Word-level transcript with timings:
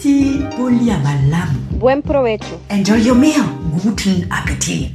appétit. 0.00 0.40
Poli 0.56 0.86
malam. 0.86 1.48
Buen 1.78 2.02
provecho. 2.02 2.58
Enjoy 2.70 3.00
your 3.00 3.16
meal. 3.16 3.42
Guten 3.82 4.26
Appetit. 4.30 4.92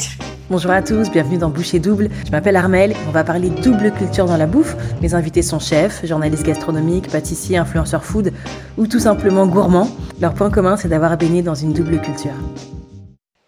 Bonjour 0.50 0.72
à 0.72 0.84
tous, 0.84 1.10
bienvenue 1.10 1.38
dans 1.38 1.50
Boucher 1.50 1.80
Double. 1.80 2.10
Je 2.26 2.32
m'appelle 2.32 2.56
Armel 2.56 2.94
on 3.08 3.12
va 3.12 3.24
parler 3.24 3.50
double 3.50 3.92
culture 3.92 4.26
dans 4.26 4.38
la 4.38 4.46
bouffe. 4.46 4.76
Mes 5.02 5.16
invités 5.16 5.42
sont 5.42 5.60
chefs, 5.60 6.06
journalistes 6.06 6.46
gastronomiques, 6.46 7.10
pâtissiers, 7.10 7.58
influenceurs 7.58 8.06
food 8.06 8.32
ou 8.78 8.86
tout 8.86 9.00
simplement 9.00 9.48
gourmands. 9.48 9.90
Leur 10.22 10.36
point 10.36 10.52
commun, 10.52 10.78
c'est 10.78 10.88
d'avoir 10.88 11.18
baigné 11.18 11.42
dans 11.42 11.56
une 11.56 11.74
double 11.74 12.00
culture. 12.00 12.36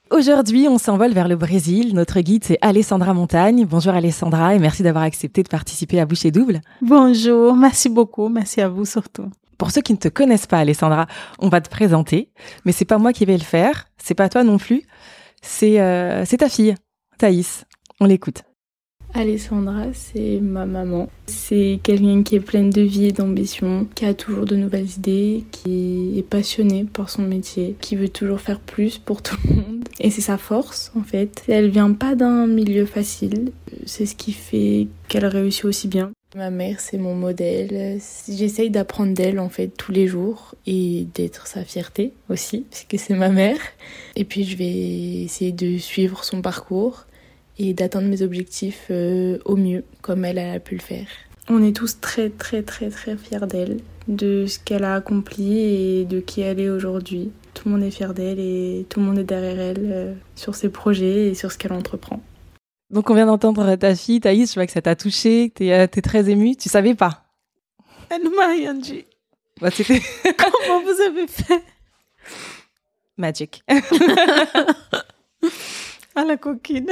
Aujourd'hui, 0.10 0.68
on 0.68 0.80
s'envole 0.80 1.12
vers 1.12 1.28
le 1.28 1.36
Brésil. 1.36 1.94
Notre 1.94 2.20
guide, 2.22 2.44
c'est 2.46 2.58
Alessandra 2.62 3.14
Montagne. 3.14 3.68
Bonjour 3.70 3.94
Alessandra 3.94 4.56
et 4.56 4.60
merci 4.60 4.82
d'avoir 4.82 5.04
accepté 5.04 5.44
de 5.44 5.50
participer 5.50 6.00
à 6.00 6.06
Boucher 6.06 6.32
Double. 6.32 6.62
Bonjour, 6.82 7.56
merci 7.56 7.90
beaucoup, 7.90 8.30
merci 8.30 8.62
à 8.62 8.70
vous 8.70 8.86
surtout. 8.86 9.30
Pour 9.58 9.72
ceux 9.72 9.82
qui 9.82 9.94
ne 9.94 9.98
te 9.98 10.08
connaissent 10.08 10.48
pas, 10.48 10.60
Alessandra, 10.60 11.08
on 11.40 11.50
va 11.50 11.62
te 11.62 11.70
présenter, 11.70 12.30
mais 12.66 12.72
c'est 12.72 12.86
pas 12.86 12.98
moi 12.98 13.14
qui 13.14 13.26
vais 13.26 13.38
le 13.38 13.44
faire, 13.44 13.88
c'est 13.98 14.16
pas 14.16 14.30
toi 14.30 14.44
non 14.44 14.58
plus, 14.58 14.84
c'est 15.42 15.80
euh, 15.80 16.26
ta 16.26 16.50
fille, 16.50 16.76
Thaïs. 17.18 17.66
On 18.00 18.06
l'écoute. 18.06 18.44
Alessandra, 19.14 19.86
c'est 19.94 20.40
ma 20.42 20.66
maman. 20.66 21.10
C'est 21.26 21.80
quelqu'un 21.82 22.22
qui 22.24 22.36
est 22.36 22.40
pleine 22.40 22.70
de 22.70 22.82
vie 22.82 23.06
et 23.06 23.12
d'ambition, 23.12 23.88
qui 23.96 24.06
a 24.06 24.14
toujours 24.14 24.46
de 24.46 24.56
nouvelles 24.56 24.92
idées, 24.98 25.46
qui 25.52 26.14
est 26.18 26.24
passionnée 26.30 26.86
par 26.86 27.10
son 27.10 27.24
métier, 27.24 27.76
qui 27.82 27.96
veut 27.96 28.10
toujours 28.10 28.40
faire 28.40 28.60
plus 28.60 29.00
pour 29.00 29.22
tout 29.22 29.38
le 29.48 29.56
monde. 29.56 29.90
Et 30.00 30.12
c'est 30.12 30.22
sa 30.22 30.38
force, 30.38 30.92
en 30.96 31.02
fait. 31.02 31.44
Elle 31.48 31.70
vient 31.70 31.94
pas 31.94 32.16
d'un 32.16 32.46
milieu 32.46 32.86
facile. 32.86 33.52
C'est 33.86 34.06
ce 34.06 34.16
qui 34.16 34.34
fait 34.34 34.88
qu'elle 35.08 35.26
réussit 35.26 35.66
aussi 35.66 35.88
bien. 35.88 36.12
Ma 36.36 36.50
mère, 36.50 36.82
c'est 36.82 36.98
mon 36.98 37.16
modèle. 37.16 38.00
J'essaye 38.28 38.70
d'apprendre 38.70 39.14
d'elle, 39.14 39.40
en 39.40 39.48
fait, 39.48 39.70
tous 39.70 39.94
les 39.94 40.08
jours 40.08 40.56
et 40.66 41.08
d'être 41.16 41.48
sa 41.48 41.64
fierté 41.64 42.12
aussi, 42.30 42.66
puisque 42.70 43.02
c'est 43.02 43.16
ma 43.16 43.30
mère. 43.30 43.58
Et 44.18 44.26
puis, 44.26 44.44
je 44.44 44.58
vais 44.58 45.24
essayer 45.24 45.54
de 45.54 45.78
suivre 45.78 46.26
son 46.26 46.42
parcours 46.42 47.06
et 47.58 47.74
d'atteindre 47.74 48.10
mes 48.10 48.22
objectifs 48.22 48.88
euh, 48.92 49.38
au 49.46 49.56
mieux, 49.56 49.86
comme 50.02 50.26
elle, 50.26 50.40
a 50.40 50.60
pu 50.60 50.76
le 50.76 50.82
faire. 50.82 51.08
On 51.50 51.64
est 51.64 51.74
tous 51.74 52.02
très 52.02 52.30
très 52.30 52.62
très 52.62 52.90
très 52.90 53.16
fiers 53.16 53.48
d'elle, 53.48 53.78
de 54.10 54.46
ce 54.48 54.60
qu'elle 54.60 54.84
a 54.84 54.96
accompli 54.96 55.60
et 55.60 56.06
de 56.06 56.20
qui 56.20 56.42
elle 56.42 56.60
est 56.60 56.70
aujourd'hui. 56.70 57.32
Tout 57.54 57.70
le 57.70 57.76
monde 57.76 57.84
est 57.84 57.92
fier 57.92 58.14
d'elle 58.14 58.40
et 58.40 58.86
tout 58.90 59.00
le 59.00 59.06
monde 59.06 59.20
est 59.20 59.24
derrière 59.24 59.60
elle 59.60 59.90
euh, 59.92 60.14
sur 60.36 60.56
ses 60.56 60.68
projets 60.68 61.30
et 61.30 61.36
sur 61.36 61.54
ce 61.54 61.58
qu'elle 61.58 61.72
entreprend. 61.72 62.22
Donc 62.90 63.10
on 63.10 63.14
vient 63.16 63.26
d'entendre 63.26 63.76
ta 63.76 63.96
fille, 63.96 64.20
Thaïs, 64.22 64.50
je 64.50 64.56
vois 64.56 64.66
que 64.66 64.72
ça 64.72 64.82
t'a 64.82 64.96
touché, 64.96 65.50
que 65.50 65.56
t'es 65.56 65.66
es 65.68 65.88
très 66.02 66.30
émue. 66.30 66.56
Tu 66.56 66.70
savais 66.70 66.96
pas 66.96 67.26
Elle 68.10 68.24
ne 68.24 68.30
m'a 68.30 68.48
rien 68.48 68.74
dit. 68.74 69.06
Bah, 69.60 69.70
c'était... 69.72 70.02
Comment 70.38 70.82
vous 70.84 71.02
avez 71.02 71.28
fait? 71.28 71.64
Magic. 73.18 73.64
Ah 76.20 76.26
la 76.26 76.36
coquine. 76.36 76.90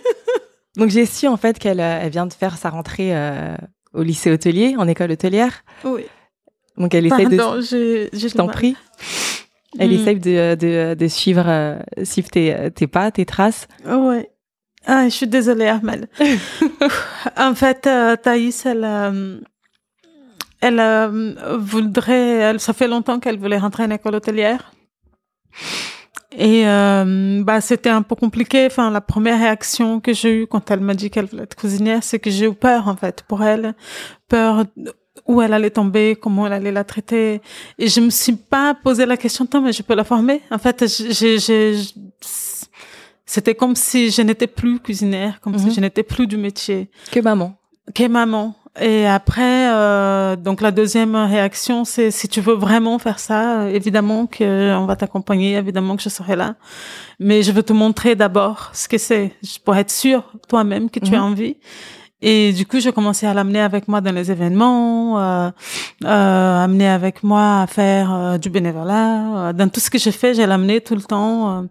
Donc 0.76 0.90
j'ai 0.90 1.06
su 1.06 1.26
en 1.26 1.38
fait 1.38 1.58
qu'elle 1.58 1.80
elle 1.80 2.10
vient 2.10 2.26
de 2.26 2.34
faire 2.34 2.58
sa 2.58 2.68
rentrée 2.68 3.16
euh, 3.16 3.56
au 3.94 4.02
lycée 4.02 4.30
hôtelier, 4.30 4.74
en 4.76 4.86
école 4.86 5.10
hôtelière. 5.10 5.64
Oui. 5.84 6.02
Donc 6.76 6.94
elle 6.94 7.06
essaie 7.06 7.22
Pardon, 7.24 7.56
de... 7.56 7.60
je, 7.62 8.08
Je 8.12 8.28
t'en 8.34 8.48
prie. 8.48 8.76
Elle 9.78 9.88
Hmm. 9.88 9.92
essaie 9.94 10.14
de, 10.16 10.54
de, 10.54 10.94
de 10.94 11.08
suivre, 11.08 11.44
euh, 11.48 11.78
suivre 12.04 12.28
tes, 12.28 12.70
tes 12.74 12.86
pas, 12.86 13.10
tes 13.10 13.24
traces. 13.24 13.68
Ouais. 13.86 14.28
Ah, 14.86 15.08
je 15.08 15.14
suis 15.14 15.26
désolée, 15.26 15.68
Armel. 15.68 16.08
en 17.36 17.54
fait, 17.54 17.86
euh, 17.86 18.16
Thaïs, 18.16 18.66
elle, 18.66 18.84
euh, 18.84 19.38
elle 20.60 20.80
euh, 20.80 21.34
voudrait, 21.58 22.38
elle, 22.38 22.60
ça 22.60 22.72
fait 22.72 22.88
longtemps 22.88 23.20
qu'elle 23.20 23.38
voulait 23.38 23.58
rentrer 23.58 23.84
en 23.84 23.90
école 23.90 24.16
hôtelière. 24.16 24.72
Et 26.36 26.66
euh, 26.66 27.42
bah, 27.44 27.60
c'était 27.60 27.90
un 27.90 28.02
peu 28.02 28.14
compliqué. 28.14 28.66
Enfin, 28.66 28.90
la 28.90 29.00
première 29.00 29.38
réaction 29.38 30.00
que 30.00 30.12
j'ai 30.12 30.42
eue 30.42 30.46
quand 30.46 30.70
elle 30.70 30.80
m'a 30.80 30.94
dit 30.94 31.10
qu'elle 31.10 31.26
voulait 31.26 31.44
être 31.44 31.56
cuisinière, 31.56 32.02
c'est 32.02 32.18
que 32.18 32.30
j'ai 32.30 32.46
eu 32.46 32.54
peur, 32.54 32.88
en 32.88 32.96
fait, 32.96 33.22
pour 33.28 33.42
elle. 33.42 33.74
Peur 34.28 34.64
où 35.26 35.42
elle 35.42 35.52
allait 35.52 35.70
tomber, 35.70 36.16
comment 36.20 36.46
elle 36.46 36.54
allait 36.54 36.72
la 36.72 36.84
traiter. 36.84 37.40
Et 37.78 37.88
je 37.88 38.00
me 38.00 38.10
suis 38.10 38.34
pas 38.34 38.74
posé 38.74 39.06
la 39.06 39.16
question, 39.16 39.46
tant 39.46 39.60
mais 39.60 39.72
je 39.72 39.82
peux 39.82 39.94
la 39.94 40.04
former? 40.04 40.40
En 40.50 40.58
fait, 40.58 40.84
j'ai, 40.86 41.38
j'ai, 41.38 41.76
c'était 43.26 43.54
comme 43.54 43.76
si 43.76 44.10
je 44.10 44.22
n'étais 44.22 44.46
plus 44.46 44.78
cuisinière, 44.80 45.40
comme 45.40 45.52
Mhm. 45.54 45.58
si 45.58 45.70
je 45.72 45.80
n'étais 45.80 46.02
plus 46.02 46.26
du 46.26 46.36
métier 46.36 46.90
Que 47.10 47.20
maman. 47.20 47.54
qu'est 47.94 48.08
maman. 48.08 48.54
Et 48.80 49.06
après, 49.06 49.70
euh, 49.70 50.34
donc 50.34 50.62
la 50.62 50.70
deuxième 50.70 51.14
réaction, 51.14 51.84
c'est 51.84 52.10
si 52.10 52.26
tu 52.26 52.40
veux 52.40 52.54
vraiment 52.54 52.98
faire 52.98 53.18
ça, 53.18 53.68
évidemment 53.68 54.24
que 54.26 54.74
on 54.74 54.86
va 54.86 54.96
t'accompagner, 54.96 55.56
évidemment 55.56 55.94
que 55.94 56.02
je 56.02 56.08
serai 56.08 56.36
là. 56.36 56.54
Mais 57.20 57.42
je 57.42 57.52
veux 57.52 57.62
te 57.62 57.74
montrer 57.74 58.14
d'abord 58.16 58.70
ce 58.72 58.88
que 58.88 58.96
c'est, 58.96 59.32
pour 59.66 59.76
être 59.76 59.90
sûr 59.90 60.32
toi-même 60.48 60.88
que 60.88 61.00
tu 61.00 61.10
Mhm. 61.10 61.18
as 61.18 61.22
envie. 61.22 61.56
Et 62.24 62.52
du 62.52 62.64
coup, 62.66 62.78
j'ai 62.78 62.92
commencé 62.92 63.26
à 63.26 63.34
l'amener 63.34 63.60
avec 63.60 63.88
moi 63.88 64.00
dans 64.00 64.12
les 64.14 64.30
événements, 64.30 65.18
euh, 65.18 65.50
euh, 66.04 66.64
amener 66.64 66.88
avec 66.88 67.24
moi 67.24 67.62
à 67.62 67.66
faire 67.66 68.14
euh, 68.14 68.38
du 68.38 68.48
bénévolat. 68.48 69.48
Euh, 69.48 69.52
Dans 69.52 69.68
tout 69.68 69.80
ce 69.80 69.90
que 69.90 69.98
j'ai 69.98 70.12
fait, 70.12 70.32
j'ai 70.32 70.46
l'amené 70.46 70.80
tout 70.80 70.94
le 70.94 71.02
temps. 71.02 71.34
Euh, 71.50 71.62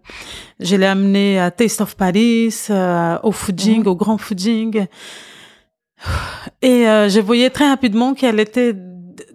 je 0.60 0.76
l'ai 0.76 0.84
amené 0.86 1.40
à 1.40 1.50
Taste 1.50 1.80
of 1.80 1.96
Paris, 1.96 2.54
euh, 2.68 3.18
au 3.22 3.32
fooding, 3.32 3.86
au 3.86 3.96
grand 3.96 4.18
fooding. 4.18 4.86
Et 6.60 6.86
euh, 6.86 7.08
je 7.08 7.20
voyais 7.20 7.48
très 7.48 7.68
rapidement 7.68 8.12
qu'elle 8.12 8.38
était 8.38 8.74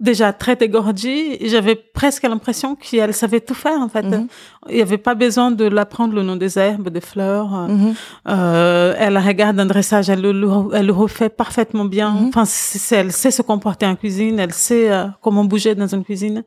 déjà 0.00 0.32
très 0.32 0.56
dégourdie. 0.56 1.38
J'avais 1.48 1.74
presque 1.74 2.22
l'impression 2.24 2.74
qu'elle 2.76 3.14
savait 3.14 3.40
tout 3.40 3.54
faire, 3.54 3.80
en 3.80 3.88
fait. 3.88 4.02
Mhm. 4.02 4.26
Il 4.68 4.76
n'y 4.76 4.82
avait 4.82 4.98
pas 4.98 5.14
besoin 5.14 5.50
de 5.50 5.64
l'apprendre 5.64 6.14
le 6.14 6.22
nom 6.22 6.36
des 6.36 6.58
herbes, 6.58 6.88
des 6.90 7.00
fleurs. 7.00 7.50
Mhm. 7.68 7.94
euh, 8.28 8.94
elle 8.98 9.16
regarde 9.18 9.58
un 9.60 9.66
dressage, 9.66 10.08
elle 10.10 10.20
le, 10.20 10.32
le- 10.32 10.74
elle 10.74 10.86
le 10.86 10.92
refait 10.92 11.28
parfaitement 11.28 11.84
bien. 11.84 12.10
Mhm. 12.12 12.28
Enfin, 12.28 12.44
elle 12.92 13.12
sait 13.12 13.30
se 13.30 13.42
comporter 13.42 13.86
en 13.86 13.96
cuisine, 13.96 14.38
elle 14.38 14.52
sait 14.52 14.90
euh, 14.90 15.04
comment 15.22 15.44
bouger 15.44 15.74
dans 15.74 15.86
une 15.86 16.04
cuisine. 16.04 16.44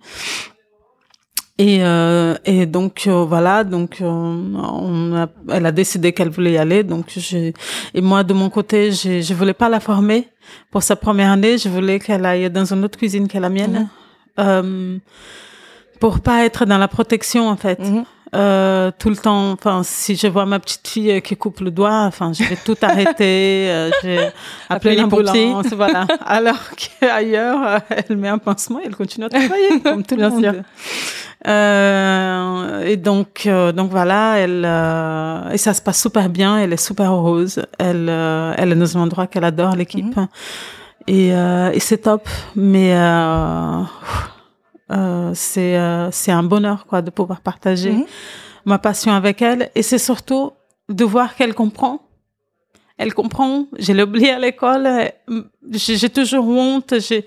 Et, 1.67 1.79
euh, 1.83 2.35
et 2.45 2.65
donc 2.65 3.03
euh, 3.05 3.23
voilà, 3.33 3.63
donc 3.63 3.91
euh, 4.01 4.05
on 4.07 5.15
a, 5.15 5.27
elle 5.55 5.65
a 5.67 5.71
décidé 5.71 6.11
qu'elle 6.11 6.29
voulait 6.29 6.53
y 6.53 6.57
aller. 6.57 6.81
Donc 6.83 7.05
j'ai 7.15 7.53
et 7.93 8.01
moi 8.01 8.23
de 8.23 8.33
mon 8.33 8.49
côté, 8.49 8.91
j'ai- 8.91 9.21
je 9.21 9.33
voulais 9.35 9.53
pas 9.63 9.69
la 9.69 9.79
former 9.79 10.27
pour 10.71 10.81
sa 10.81 10.95
première 10.95 11.29
année. 11.31 11.57
Je 11.59 11.69
voulais 11.69 11.99
qu'elle 11.99 12.25
aille 12.25 12.49
dans 12.49 12.65
une 12.73 12.83
autre 12.85 12.97
cuisine 12.97 13.27
que 13.27 13.37
la 13.37 13.49
mienne, 13.49 13.89
euh, 14.39 14.97
pour 15.99 16.19
pas 16.21 16.45
être 16.45 16.65
dans 16.65 16.79
la 16.79 16.87
protection 16.87 17.47
en 17.47 17.57
fait. 17.57 17.79
Mhm. 17.79 18.05
Euh, 18.33 18.91
tout 18.97 19.09
le 19.09 19.17
temps, 19.17 19.51
enfin, 19.51 19.81
si 19.83 20.15
je 20.15 20.25
vois 20.27 20.45
ma 20.45 20.57
petite 20.59 20.87
fille 20.87 21.21
qui 21.21 21.35
coupe 21.35 21.59
le 21.59 21.69
doigt, 21.69 22.03
enfin, 22.07 22.31
je 22.31 22.43
vais 22.45 22.55
tout 22.55 22.77
arrêter, 22.81 23.67
euh, 23.69 23.91
je 24.01 24.07
les 24.89 24.95
pompiers. 25.03 25.47
l'ambulance, 25.51 25.73
voilà. 25.73 26.07
Alors 26.25 26.61
qu'ailleurs, 26.77 27.59
euh, 27.61 27.79
elle 28.07 28.15
met 28.15 28.29
un 28.29 28.37
pansement 28.37 28.79
et 28.79 28.83
elle 28.85 28.95
continue 28.95 29.25
à 29.25 29.29
travailler, 29.29 29.81
comme 29.83 30.03
tout 30.05 30.15
le 30.15 30.29
monde. 30.29 30.63
Euh, 31.47 32.81
et 32.85 32.97
donc, 32.97 33.43
euh, 33.47 33.71
donc 33.71 33.89
voilà, 33.89 34.35
elle, 34.37 34.63
euh, 34.65 35.49
et 35.49 35.57
ça 35.57 35.73
se 35.73 35.81
passe 35.81 36.01
super 36.01 36.29
bien, 36.29 36.57
elle 36.59 36.73
est 36.73 36.77
super 36.85 37.11
heureuse, 37.13 37.61
elle, 37.79 38.07
euh, 38.09 38.53
elle 38.57 38.71
est 38.71 38.75
dans 38.75 38.97
un 38.97 39.01
endroit 39.01 39.27
qu'elle 39.27 39.43
adore, 39.43 39.75
l'équipe. 39.75 40.19
Et, 41.07 41.33
euh, 41.33 41.71
et 41.71 41.79
c'est 41.79 41.97
top, 41.99 42.27
mais 42.55 42.93
euh, 42.95 43.81
euh, 44.91 45.31
c'est 45.33 45.77
euh, 45.77 46.11
c'est 46.11 46.31
un 46.31 46.43
bonheur 46.43 46.85
quoi 46.85 47.01
de 47.01 47.09
pouvoir 47.09 47.41
partager 47.41 47.91
Mhm. 47.93 48.05
ma 48.65 48.77
passion 48.77 49.11
avec 49.13 49.41
elle 49.41 49.71
et 49.73 49.81
c'est 49.81 49.97
surtout 49.97 50.51
de 50.89 51.03
voir 51.03 51.35
qu'elle 51.35 51.55
comprend. 51.55 52.01
Elle 52.97 53.13
comprend. 53.15 53.65
Je 53.79 53.93
l'ai 53.93 54.03
oublié 54.03 54.31
à 54.31 54.37
l'école. 54.37 54.87
J'ai 55.69 56.09
toujours 56.09 56.47
honte. 56.47 56.95
J'ai, 56.99 57.23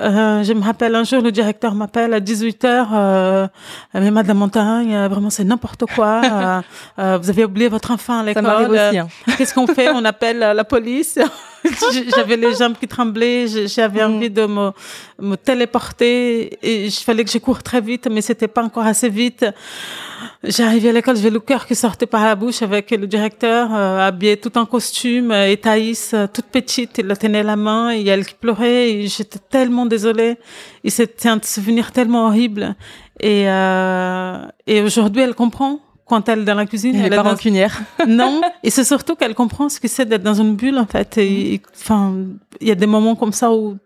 euh, 0.00 0.42
je 0.42 0.52
me 0.52 0.62
rappelle 0.62 0.94
un 0.96 1.04
jour, 1.04 1.22
le 1.22 1.30
directeur 1.30 1.74
m'appelle 1.74 2.12
à 2.12 2.20
18 2.20 2.64
heures. 2.64 2.88
Euh, 2.92 3.46
mais 3.94 4.10
Madame 4.10 4.38
Montagne, 4.38 4.94
euh, 4.94 5.08
vraiment 5.08 5.30
c'est 5.30 5.44
n'importe 5.44 5.84
quoi. 5.94 6.20
euh, 6.24 6.60
euh, 6.98 7.18
vous 7.22 7.30
avez 7.30 7.44
oublié 7.44 7.68
votre 7.68 7.90
enfant 7.92 8.18
à 8.18 8.22
l'école. 8.24 8.44
hein. 8.76 9.06
Qu'est-ce 9.36 9.54
qu'on 9.54 9.66
fait? 9.68 9.90
On 9.90 10.04
appelle 10.12 10.38
la 10.38 10.64
police. 10.64 11.18
J'avais 12.16 12.36
les 12.36 12.54
jambes 12.54 12.74
qui 12.80 12.88
tremblaient. 12.88 13.46
J'avais 13.66 14.02
Mm. 14.06 14.12
envie 14.14 14.30
de 14.30 14.46
me, 14.46 14.70
me 15.20 15.36
téléporter 15.36 16.58
et 16.62 16.86
il 16.86 16.90
fallait 16.92 17.24
que 17.24 17.30
je 17.30 17.38
cours 17.38 17.62
très 17.62 17.80
vite, 17.80 18.08
mais 18.10 18.20
c'était 18.22 18.48
pas 18.48 18.62
encore 18.62 18.86
assez 18.86 19.08
vite. 19.08 19.44
J'arrivais 20.42 20.90
à 20.90 20.92
l'école, 20.92 21.16
j'avais 21.16 21.30
le 21.30 21.40
cœur 21.40 21.66
qui 21.66 21.74
sortait 21.74 22.06
par 22.06 22.24
la 22.24 22.34
bouche 22.34 22.62
avec 22.62 22.90
le 22.92 23.06
directeur 23.06 23.68
euh, 23.72 24.06
habillé 24.08 24.36
tout 24.36 24.56
en 24.56 24.66
costume 24.66 25.30
et 25.32 25.56
Thaïs 25.56 26.14
toute 26.32 26.46
petite, 26.46 26.98
il 26.98 27.06
la 27.06 27.16
tenait 27.16 27.42
la 27.42 27.56
main 27.56 27.67
et 27.90 28.06
elle 28.06 28.24
qui 28.26 28.34
pleurait 28.34 28.90
et 28.92 29.06
j'étais 29.08 29.38
tellement 29.38 29.86
désolée. 29.86 30.36
Et 30.84 30.90
c'était 30.90 31.28
un 31.28 31.40
souvenir 31.42 31.92
tellement 31.92 32.26
horrible. 32.26 32.74
Et, 33.20 33.48
euh, 33.48 34.38
et 34.66 34.80
aujourd'hui, 34.82 35.22
elle 35.22 35.34
comprend 35.34 35.80
quand 36.06 36.28
elle 36.28 36.40
est 36.40 36.44
dans 36.44 36.54
la 36.54 36.66
cuisine. 36.66 36.94
Elle 36.96 37.06
est 37.12 37.16
pas 37.16 37.22
dans- 37.22 37.30
rancunière. 37.30 37.76
non, 38.06 38.40
et 38.62 38.70
c'est 38.70 38.84
surtout 38.84 39.14
qu'elle 39.16 39.34
comprend 39.34 39.68
ce 39.68 39.78
que 39.80 39.88
c'est 39.88 40.06
d'être 40.06 40.22
dans 40.22 40.34
une 40.44 40.54
bulle 40.56 40.78
en 40.78 40.86
fait. 40.86 41.18
Et, 41.18 41.60
enfin, 41.74 42.14
il 42.60 42.68
y 42.68 42.70
a 42.70 42.74
des 42.74 42.86
moments 42.86 43.14
comme 43.14 43.32
ça 43.32 43.52
où 43.52 43.76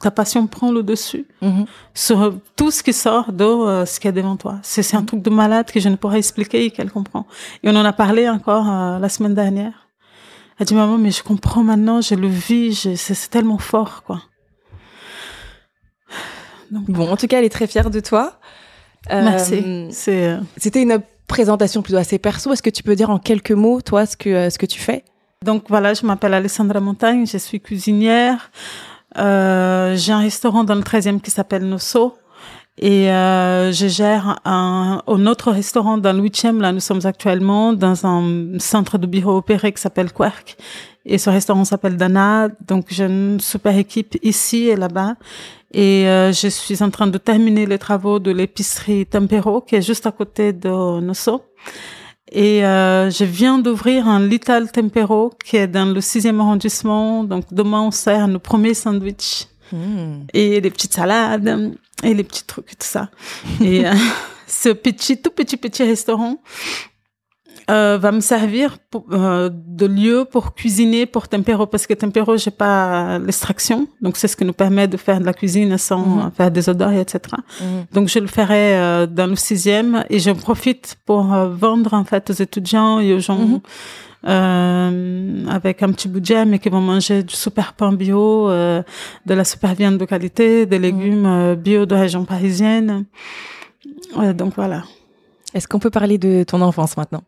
ta 0.00 0.10
passion 0.10 0.46
prend 0.46 0.70
le 0.70 0.82
dessus 0.82 1.24
Mhm. 1.40 1.64
sur 1.94 2.34
tout 2.56 2.70
ce 2.70 2.82
qui 2.82 2.92
sort 2.92 3.32
de 3.32 3.44
euh, 3.44 3.86
ce 3.86 3.98
qu'il 3.98 4.08
y 4.08 4.12
a 4.12 4.12
devant 4.12 4.36
toi. 4.36 4.56
C'est 4.62 4.82
c'est 4.82 4.96
un 4.98 5.04
truc 5.04 5.22
de 5.22 5.30
malade 5.30 5.70
que 5.72 5.80
je 5.80 5.88
ne 5.88 5.96
pourrais 5.96 6.18
expliquer 6.18 6.64
et 6.66 6.70
qu'elle 6.70 6.90
comprend. 6.90 7.26
Et 7.62 7.70
on 7.70 7.76
en 7.76 7.84
a 7.84 7.92
parlé 7.94 8.28
encore 8.28 8.66
euh, 8.70 8.98
la 8.98 9.08
semaine 9.08 9.34
dernière. 9.34 9.83
Elle 10.58 10.66
dit 10.66 10.74
maman 10.74 10.98
mais 10.98 11.10
je 11.10 11.22
comprends 11.22 11.62
maintenant, 11.64 12.00
je 12.00 12.14
le 12.14 12.28
vis, 12.28 12.82
je- 12.82 12.94
c'est 12.94 13.28
tellement 13.30 13.58
fort 13.58 14.02
quoi. 14.04 14.22
Donc, 16.70 16.84
Bon, 16.90 17.10
en 17.10 17.16
tout 17.16 17.26
cas, 17.26 17.38
elle 17.38 17.44
est 17.44 17.48
très 17.50 17.66
fière 17.66 17.90
de 17.90 18.00
toi. 18.00 18.38
Euh, 19.10 19.22
merci. 19.22 19.86
C'est 19.90 20.26
euh, 20.28 20.38
C'était 20.56 20.82
une 20.82 21.00
présentation 21.26 21.82
plutôt 21.82 21.98
assez 21.98 22.18
perso. 22.18 22.52
Est-ce 22.52 22.62
que 22.62 22.70
tu 22.70 22.82
peux 22.82 22.96
dire 22.96 23.10
en 23.10 23.18
quelques 23.18 23.52
mots, 23.52 23.80
toi, 23.80 24.06
ce 24.06 24.16
que, 24.16 24.30
euh, 24.30 24.50
ce 24.50 24.58
que 24.58 24.66
tu 24.66 24.80
fais? 24.80 25.04
Donc 25.44 25.64
voilà, 25.68 25.92
je 25.94 26.06
m'appelle 26.06 26.34
Alessandra 26.34 26.80
Montagne, 26.80 27.26
je 27.26 27.36
suis 27.38 27.60
cuisinière. 27.60 28.50
Euh, 29.18 29.94
j'ai 29.96 30.12
un 30.12 30.18
restaurant 30.20 30.64
dans 30.64 30.74
le 30.74 30.82
13e 30.82 31.20
qui 31.20 31.30
s'appelle 31.30 31.64
Nosso. 31.64 32.16
Et 32.78 33.10
euh, 33.10 33.70
je 33.70 33.86
gère 33.86 34.40
un, 34.44 35.02
un 35.06 35.26
autre 35.26 35.52
restaurant 35.52 35.96
dans 35.98 36.12
le 36.12 36.22
8e. 36.22 36.60
Là, 36.60 36.72
nous 36.72 36.80
sommes 36.80 37.04
actuellement 37.04 37.72
dans 37.72 38.06
un 38.06 38.58
centre 38.58 38.98
de 38.98 39.06
bureau 39.06 39.36
opéré 39.36 39.72
qui 39.72 39.80
s'appelle 39.80 40.12
Quark. 40.12 40.56
Et 41.06 41.18
ce 41.18 41.30
restaurant 41.30 41.64
s'appelle 41.64 41.96
Dana. 41.96 42.48
Donc, 42.66 42.86
j'ai 42.88 43.04
une 43.04 43.38
super 43.40 43.76
équipe 43.76 44.16
ici 44.22 44.68
et 44.68 44.76
là-bas. 44.76 45.14
Et 45.72 46.08
euh, 46.08 46.32
je 46.32 46.48
suis 46.48 46.82
en 46.82 46.90
train 46.90 47.06
de 47.06 47.18
terminer 47.18 47.66
les 47.66 47.78
travaux 47.78 48.18
de 48.18 48.30
l'épicerie 48.30 49.06
Tempero, 49.06 49.60
qui 49.60 49.76
est 49.76 49.82
juste 49.82 50.06
à 50.06 50.12
côté 50.12 50.52
de 50.52 51.00
Nosso. 51.00 51.42
Et 52.32 52.64
euh, 52.64 53.10
je 53.10 53.24
viens 53.24 53.58
d'ouvrir 53.58 54.08
un 54.08 54.20
Little 54.26 54.68
Tempero 54.72 55.30
qui 55.44 55.56
est 55.56 55.68
dans 55.68 55.86
le 55.86 56.00
sixième 56.00 56.40
arrondissement. 56.40 57.22
Donc 57.22 57.44
demain 57.52 57.82
on 57.82 57.90
sert 57.90 58.26
nos 58.28 58.40
premiers 58.40 58.74
sandwichs 58.74 59.46
et 60.32 60.60
les 60.60 60.70
petites 60.70 60.94
salades 60.94 61.74
et 62.02 62.14
les 62.14 62.24
petits 62.24 62.44
trucs 62.44 62.72
et 62.72 62.76
tout 62.76 62.86
ça. 62.86 63.10
et 63.60 63.86
euh, 63.86 63.92
ce 64.46 64.68
petit, 64.70 65.20
tout 65.20 65.30
petit 65.30 65.56
petit 65.56 65.82
restaurant 65.82 66.38
euh, 67.70 67.96
va 67.96 68.12
me 68.12 68.20
servir 68.20 68.76
pour, 68.90 69.06
euh, 69.12 69.48
de 69.50 69.86
lieu 69.86 70.26
pour 70.30 70.52
cuisiner 70.52 71.06
pour 71.06 71.28
Tempero 71.28 71.64
parce 71.64 71.86
que 71.86 71.94
Tempero 71.94 72.36
j'ai 72.36 72.50
pas 72.50 73.18
l'extraction 73.18 73.88
donc 74.02 74.18
c'est 74.18 74.28
ce 74.28 74.36
qui 74.36 74.44
nous 74.44 74.52
permet 74.52 74.86
de 74.86 74.98
faire 74.98 75.18
de 75.18 75.24
la 75.24 75.32
cuisine 75.32 75.78
sans 75.78 76.02
euh, 76.18 76.30
faire 76.36 76.50
des 76.50 76.68
odeurs 76.68 76.92
et 76.92 77.00
etc. 77.00 77.20
Donc 77.90 78.08
je 78.08 78.18
le 78.18 78.26
ferai 78.26 79.06
dans 79.06 79.26
le 79.26 79.36
sixième 79.36 80.04
et 80.10 80.18
j'en 80.18 80.34
profite 80.34 80.96
pour 81.06 81.24
vendre 81.24 81.94
en 81.94 82.04
fait 82.04 82.28
aux 82.28 82.34
étudiants 82.34 83.00
et 83.00 83.14
aux 83.14 83.20
gens. 83.20 83.62
Euh, 84.26 85.46
avec 85.48 85.82
un 85.82 85.92
petit 85.92 86.08
budget 86.08 86.44
mais 86.44 86.58
qui 86.58 86.68
vont 86.68 86.80
manger 86.80 87.22
du 87.22 87.34
super 87.34 87.74
pain 87.74 87.92
bio, 87.92 88.48
euh, 88.48 88.82
de 89.26 89.34
la 89.34 89.44
super 89.44 89.74
viande 89.74 89.98
de 89.98 90.04
qualité, 90.04 90.66
des 90.66 90.78
légumes 90.78 91.26
euh, 91.26 91.54
bio 91.54 91.84
de 91.86 91.94
région 91.94 92.24
parisienne. 92.24 93.04
Ouais, 94.16 94.32
donc 94.32 94.54
voilà. 94.56 94.84
Est-ce 95.52 95.68
qu'on 95.68 95.78
peut 95.78 95.90
parler 95.90 96.18
de 96.18 96.44
ton 96.44 96.60
enfance 96.62 96.96
maintenant? 96.96 97.22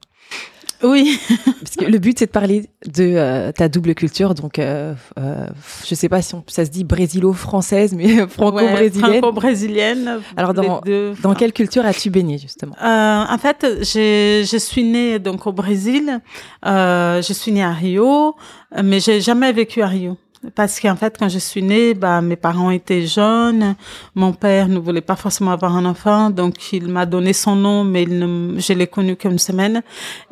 Oui. 0.83 1.19
Parce 1.63 1.77
que 1.77 1.85
le 1.85 1.99
but, 1.99 2.19
c'est 2.19 2.27
de 2.27 2.31
parler 2.31 2.69
de 2.87 3.03
euh, 3.17 3.53
ta 3.53 3.69
double 3.69 3.95
culture. 3.95 4.35
Donc, 4.35 4.59
euh, 4.59 4.95
euh, 5.19 5.47
je 5.87 5.95
sais 5.95 6.09
pas 6.09 6.23
si 6.23 6.35
on- 6.35 6.45
ça 6.47 6.65
se 6.65 6.71
dit 6.71 6.85
brésilo-française, 6.85 7.95
mais 7.95 8.27
franco-brésilienne. 8.29 9.19
Franco-brésilienne. 9.19 10.21
Alors, 10.37 10.55
dans- 10.55 10.81
deux. 10.85 11.15
Dans 11.23 11.35
quelle 11.35 11.53
culture 11.53 11.85
as-tu 11.87 12.11
baigné, 12.11 12.39
justement? 12.39 12.75
Euh, 12.83 13.25
en 13.29 13.39
fait, 13.39 13.67
je 13.81 14.57
suis 14.59 14.85
née 14.85 15.19
donc 15.19 15.47
au 15.47 15.53
Brésil. 15.53 16.21
Euh, 16.65 17.23
je 17.23 17.33
suis 17.33 17.53
née 17.53 17.65
à 17.65 17.73
Rio, 17.73 18.35
mais 18.83 19.01
j'ai 19.01 19.21
jamais 19.21 19.53
vécu 19.53 19.83
à 19.83 19.87
Rio. 19.87 20.17
Parce 20.55 20.79
qu'en 20.81 20.97
fait, 20.97 21.17
quand 21.19 21.29
je 21.29 21.39
suis 21.39 21.63
née, 21.63 21.95
bah, 21.95 22.21
mes 22.21 22.37
parents 22.37 22.71
étaient 22.71 23.07
jeunes. 23.07 23.75
Mon 24.15 24.33
père 24.33 24.69
ne 24.69 24.79
voulait 24.79 25.01
pas 25.01 25.17
forcément 25.17 25.51
avoir 25.51 25.75
un 25.77 25.85
enfant, 25.85 26.31
donc 26.31 26.73
il 26.73 26.89
m'a 26.89 27.05
donné 27.07 27.33
son 27.33 27.57
nom, 27.57 27.85
mais 27.85 28.03
il 28.05 28.19
ne, 28.19 28.59
je 28.61 28.73
l'ai 28.73 28.87
connu 28.87 29.17
qu'une 29.17 29.39
semaine. 29.39 29.83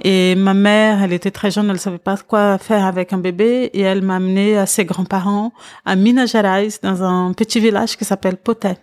Et 0.03 0.35
ma 0.37 0.55
mère, 0.55 1.03
elle 1.03 1.13
était 1.13 1.31
très 1.31 1.51
jeune, 1.51 1.69
elle 1.71 1.81
savait 1.81 1.99
pas 1.99 2.17
quoi 2.17 2.59
faire 2.59 2.85
avec 2.85 3.13
un 3.13 3.19
bébé, 3.19 3.71
et 3.73 3.81
elle 3.81 4.03
m'a 4.03 4.17
amenée 4.17 4.57
à 4.57 4.67
ses 4.67 4.85
grands-parents 4.85 5.53
à 5.85 5.97
Minas 5.97 6.27
Gerais, 6.27 6.69
dans 6.83 7.03
un 7.03 7.33
petit 7.33 7.61
village 7.61 7.97
qui 7.97 8.05
s'appelle 8.05 8.37
Poté, 8.37 8.75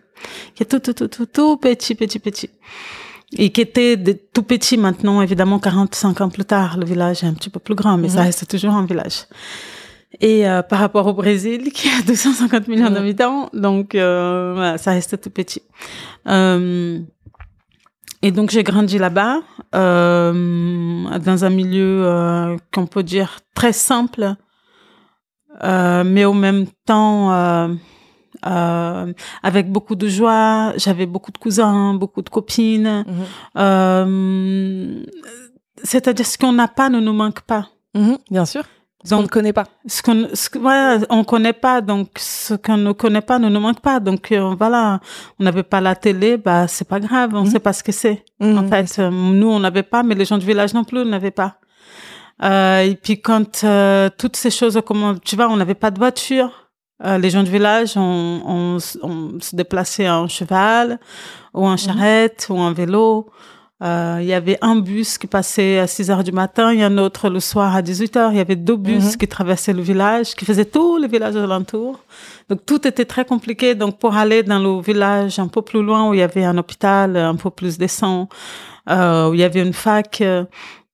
qui 0.56 0.64
est 0.64 0.66
tout, 0.66 0.80
tout, 0.80 0.94
tout, 0.94 1.08
tout, 1.08 1.26
tout 1.26 1.58
petit, 1.58 1.96
petit, 1.96 2.20
petit 2.20 2.50
et 3.38 3.50
qui 3.50 3.62
était 3.62 3.96
de 3.96 4.12
tout 4.34 4.44
petit 4.44 4.76
maintenant, 4.76 5.22
évidemment, 5.22 5.58
45 5.58 6.20
ans 6.20 6.28
plus 6.30 6.44
tard, 6.44 6.78
le 6.78 6.86
village 6.86 7.24
est 7.24 7.28
un 7.28 7.34
petit 7.34 7.50
peu 7.50 7.62
plus 7.62 7.76
grand, 7.76 7.98
mais 7.98 8.10
ça 8.10 8.20
Mhm. 8.20 8.26
reste 8.26 8.46
toujours 8.50 8.74
un 8.74 8.86
village. 8.86 9.24
Et 10.20 10.48
euh, 10.48 10.62
par 10.62 10.80
rapport 10.80 11.08
au 11.08 11.14
Brésil, 11.14 11.72
qui 11.72 11.88
a 11.88 12.02
250 12.06 12.68
millions 12.68 12.90
Mhm. 12.90 12.94
d'habitants, 12.96 13.50
donc 13.54 13.96
euh, 13.96 14.52
voilà, 14.54 14.78
ça 14.78 14.92
reste 14.92 15.20
tout 15.22 15.30
petit. 15.30 15.62
Euh, 16.28 17.00
et 18.22 18.32
donc 18.32 18.50
j'ai 18.52 18.64
grandi 18.64 18.98
là-bas, 19.00 19.40
dans 19.74 21.46
un 21.46 21.50
milieu 21.50 22.58
qu'on 22.74 22.86
peut 22.86 23.04
dire 23.04 23.40
très 23.56 23.74
simple, 23.74 24.36
mais 25.64 26.26
au 26.26 26.34
même 26.34 26.66
temps 26.86 27.32
avec 28.44 29.72
beaucoup 29.72 29.96
de 29.96 30.08
joie. 30.08 30.74
J'avais 30.78 31.06
beaucoup 31.08 31.32
de 31.32 31.38
cousins, 31.38 31.94
beaucoup 31.96 32.22
de 32.22 32.30
copines. 32.30 33.06
Mhm. 33.08 33.26
Euh, 33.58 35.04
C'est-à-dire 35.84 36.26
ce 36.28 36.38
qu'on 36.38 36.54
n'a 36.54 36.68
pas 36.68 36.90
ne 36.90 37.00
nous 37.00 37.14
manque 37.14 37.42
pas. 37.42 37.70
Mhm, 37.96 38.18
Bien 38.30 38.46
sûr. 38.46 38.64
Donc, 39.10 39.20
on 39.20 39.24
ne 39.24 39.28
connaît 39.28 39.54
pas. 39.54 39.66
ce 39.88 40.02
qu'on, 40.04 40.28
ce 40.34 40.50
que, 40.50 40.60
voilà, 40.60 41.00
on 41.10 41.24
connaît 41.24 41.54
pas, 41.54 41.82
donc 41.82 42.10
ce 42.18 42.54
qu'on 42.54 42.78
ne 42.78 42.92
connaît 42.92 43.22
pas 43.22 43.40
ne 43.40 43.50
nous 43.50 43.60
manque 43.60 43.80
pas. 43.82 44.00
Donc 44.00 44.32
euh, 44.32 44.54
voilà, 44.58 45.00
on 45.40 45.44
n'avait 45.44 45.64
pas 45.64 45.82
la 45.82 45.96
télé, 45.96 46.38
bah 46.38 46.68
c'est 46.68 46.88
pas 46.88 47.00
grave, 47.00 47.32
on 47.34 47.42
Mhm. 47.44 47.52
sait 47.52 47.60
pas 47.60 47.74
ce 47.74 47.84
que 47.84 47.92
c'est. 47.92 48.24
Mhm. 48.40 48.58
En 48.60 48.68
fait, 48.68 49.00
euh, 49.00 49.10
nous 49.10 49.48
on 49.50 49.60
n'avait 49.60 49.84
pas, 49.84 50.04
mais 50.04 50.14
les 50.16 50.26
gens 50.26 50.38
du 50.38 50.46
village 50.46 50.74
non 50.74 50.84
plus 50.84 51.04
n'avaient 51.06 51.32
pas. 51.32 51.56
Euh, 52.44 52.82
et 52.82 52.96
puis 52.96 53.22
quand 53.22 53.64
euh, 53.64 54.10
toutes 54.18 54.36
ces 54.36 54.50
choses, 54.52 54.80
comment 54.86 55.16
tu 55.16 55.36
vois, 55.36 55.48
on 55.50 55.58
n'avait 55.58 55.76
pas 55.76 55.92
de 55.92 56.00
voiture. 56.00 56.52
Euh, 57.04 57.18
les 57.18 57.32
gens 57.32 57.42
du 57.42 57.50
village, 57.52 57.94
on, 57.98 58.42
on, 58.46 58.78
on 59.02 59.40
se 59.40 59.56
déplaçait 59.56 60.08
en 60.08 60.28
cheval 60.28 61.00
ou 61.56 61.66
en 61.66 61.76
charrette 61.76 62.46
ou 62.52 62.58
en 62.60 62.72
vélo. 62.74 63.30
Euh, 63.82 64.20
Il 64.22 64.28
y 64.28 64.34
avait 64.34 64.58
un 64.62 64.76
bus 64.76 65.18
qui 65.18 65.26
passait 65.28 65.80
à 65.80 65.88
6 65.88 66.12
heures 66.12 66.24
du 66.24 66.32
matin 66.32 66.70
et 66.72 66.84
un 66.84 66.98
autre 67.00 67.30
le 67.30 67.40
soir 67.40 67.76
à 67.76 67.82
18 67.82 68.16
heures. 68.18 68.32
Il 68.32 68.38
y 68.38 68.40
avait 68.40 68.56
deux 68.56 68.76
bus 68.76 69.06
Mhm. 69.14 69.18
qui 69.18 69.28
traversaient 69.28 69.74
le 69.74 69.82
village, 69.82 70.36
qui 70.36 70.46
faisaient 70.46 70.66
tous 70.66 70.98
les 70.98 71.08
villages 71.08 71.36
alentours. 71.36 72.00
Donc 72.50 72.64
tout 72.66 72.88
était 72.88 73.06
très 73.06 73.26
compliqué. 73.26 73.74
Donc 73.74 73.98
pour 73.98 74.16
aller 74.16 74.44
dans 74.44 74.60
le 74.60 74.82
village 74.82 75.40
un 75.40 75.48
peu 75.48 75.62
plus 75.64 75.82
loin 75.82 76.08
où 76.10 76.14
il 76.14 76.20
y 76.20 76.24
avait 76.24 76.44
un 76.44 76.58
hôpital 76.60 77.18
un 77.18 77.36
peu 77.36 77.50
plus 77.50 77.78
décent, 77.80 78.30
euh, 78.90 79.30
où 79.30 79.34
il 79.34 79.40
y 79.40 79.44
avait 79.44 79.62
une 79.62 79.74
fac, 79.74 80.22
euh, 80.22 80.44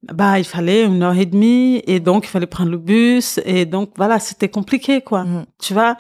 bah 0.04 0.38
il 0.38 0.46
fallait 0.46 0.84
une 0.84 1.02
heure 1.02 1.18
et 1.18 1.26
demie 1.26 1.82
et 1.88 2.00
donc 2.00 2.26
il 2.26 2.30
fallait 2.30 2.46
prendre 2.46 2.70
le 2.70 2.78
bus 2.78 3.40
et 3.46 3.66
donc 3.66 3.92
voilà 3.98 4.20
c'était 4.20 4.48
compliqué 4.48 5.02
quoi. 5.02 5.24
Mhm. 5.24 5.46
Tu 5.60 5.74
vois? 5.74 5.98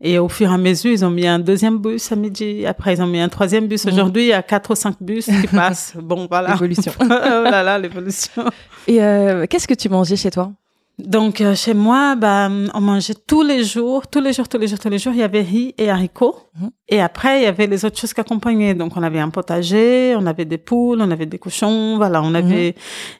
Et 0.00 0.18
au 0.18 0.28
fur 0.28 0.50
et 0.50 0.54
à 0.54 0.58
mesure 0.58 0.92
ils 0.92 1.04
ont 1.04 1.10
mis 1.10 1.26
un 1.26 1.38
deuxième 1.38 1.78
bus 1.78 2.12
à 2.12 2.16
midi. 2.16 2.66
Après 2.66 2.94
ils 2.94 3.02
ont 3.02 3.06
mis 3.06 3.20
un 3.20 3.28
troisième 3.28 3.66
bus. 3.66 3.84
Mhm. 3.84 3.92
Aujourd'hui 3.92 4.22
il 4.24 4.28
y 4.28 4.32
a 4.32 4.42
quatre 4.42 4.70
ou 4.72 4.74
cinq 4.74 4.96
bus 5.00 5.26
qui 5.26 5.46
passent. 5.54 5.94
Bon 6.00 6.26
voilà. 6.28 6.52
L'évolution. 6.52 6.92
oh 7.00 7.06
là 7.08 7.62
là 7.62 7.78
l'évolution. 7.78 8.44
Et 8.86 9.02
euh, 9.02 9.46
qu'est-ce 9.48 9.66
que 9.66 9.74
tu 9.74 9.88
mangeais 9.88 10.16
chez 10.16 10.30
toi? 10.30 10.52
Donc 10.98 11.40
euh, 11.40 11.54
chez 11.54 11.74
moi, 11.74 12.16
bah, 12.16 12.48
on 12.74 12.80
mangeait 12.80 13.14
tous 13.26 13.42
les 13.42 13.62
jours, 13.62 14.08
tous 14.08 14.20
les 14.20 14.32
jours, 14.32 14.48
tous 14.48 14.58
les 14.58 14.66
jours, 14.66 14.78
tous 14.80 14.88
les 14.88 14.98
jours. 14.98 15.12
Il 15.12 15.20
y 15.20 15.22
avait 15.22 15.42
riz 15.42 15.72
et 15.78 15.90
haricots. 15.90 16.36
Mhm. 16.60 16.70
Et 16.88 17.00
après, 17.00 17.40
il 17.40 17.44
y 17.44 17.46
avait 17.46 17.68
les 17.68 17.84
autres 17.84 17.98
choses 17.98 18.12
qui 18.12 18.20
accompagnaient. 18.20 18.74
Donc 18.74 18.96
on 18.96 19.02
avait 19.04 19.20
un 19.20 19.30
potager, 19.30 20.14
on 20.16 20.26
avait 20.26 20.44
des 20.44 20.58
poules, 20.58 21.00
on 21.00 21.10
avait 21.10 21.26
des 21.26 21.38
cochons, 21.38 21.96
voilà, 21.98 22.20
on 22.22 22.34
avait. 22.34 22.74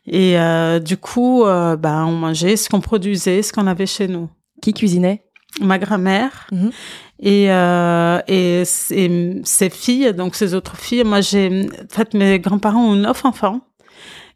Et 0.07 0.37
euh, 0.39 0.81
du 0.81 0.97
coup, 0.97 1.45
euh, 1.45 1.77
bah, 1.77 2.05
on 2.05 2.13
mangeait 2.13 2.57
ce 2.57 2.69
qu'on 2.69 2.81
produisait, 2.81 3.43
ce 3.43 3.53
qu'on 3.53 3.67
avait 3.69 3.87
chez 3.87 4.09
nous. 4.09 4.29
Qui 4.61 4.73
cuisinait? 4.75 5.23
Ma 5.61 5.79
grand-mère 5.79 6.47
Mhm. 6.53 6.71
et 7.21 7.51
euh, 7.51 8.19
et 8.27 8.65
ses, 8.65 9.41
ses 9.45 9.71
filles, 9.71 10.13
donc 10.15 10.35
ses 10.35 10.53
autres 10.55 10.77
filles. 10.77 11.05
Moi, 11.05 11.21
j'ai 11.21 11.69
en 11.71 11.95
fait 11.95 12.13
mes 12.15 12.41
grands-parents 12.41 12.85
ont 12.91 12.97
neuf 12.97 13.25
enfants. 13.25 13.61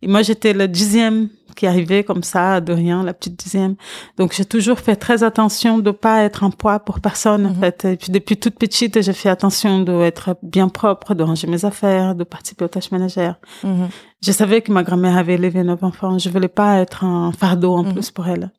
Et 0.01 0.09
moi, 0.09 0.23
j'étais 0.23 0.53
le 0.53 0.67
dixième 0.67 1.29
qui 1.55 1.67
arrivait 1.67 2.05
comme 2.05 2.23
ça, 2.23 2.61
de 2.61 2.73
rien, 2.73 3.03
la 3.03 3.15
petite 3.15 3.39
dixième. 3.39 3.77
Donc, 4.19 4.33
j'ai 4.35 4.45
toujours 4.45 4.79
fait 4.81 4.97
très 4.97 5.23
attention 5.23 5.79
de 5.79 5.91
pas 5.91 6.23
être 6.23 6.45
un 6.45 6.51
poids 6.51 6.81
pour 6.81 7.01
personne, 7.01 7.47
en 7.47 7.51
Mhm. 7.51 7.61
fait. 7.61 7.85
Et 7.85 7.97
puis, 7.97 8.11
depuis 8.13 8.37
toute 8.37 8.57
petite, 8.59 9.01
j'ai 9.03 9.13
fait 9.13 9.29
attention 9.29 9.81
de 9.81 9.93
être 10.03 10.37
bien 10.43 10.69
propre, 10.69 11.15
de 11.15 11.23
ranger 11.23 11.47
mes 11.47 11.65
affaires, 11.65 12.15
de 12.15 12.25
participer 12.25 12.65
aux 12.65 12.69
tâches 12.69 12.91
ménagères. 12.91 13.37
Mhm. 13.65 13.89
Je 14.25 14.33
savais 14.33 14.61
que 14.61 14.71
ma 14.73 14.83
grand-mère 14.83 15.17
avait 15.17 15.35
élevé 15.35 15.63
neuf 15.65 15.83
enfants. 15.83 16.19
Je 16.19 16.29
voulais 16.29 16.49
pas 16.49 16.79
être 16.79 17.05
un 17.05 17.33
fardeau 17.33 17.75
en 17.75 17.83
Mhm. 17.85 17.93
plus 17.95 18.11
pour 18.11 18.29
elle. 18.29 18.51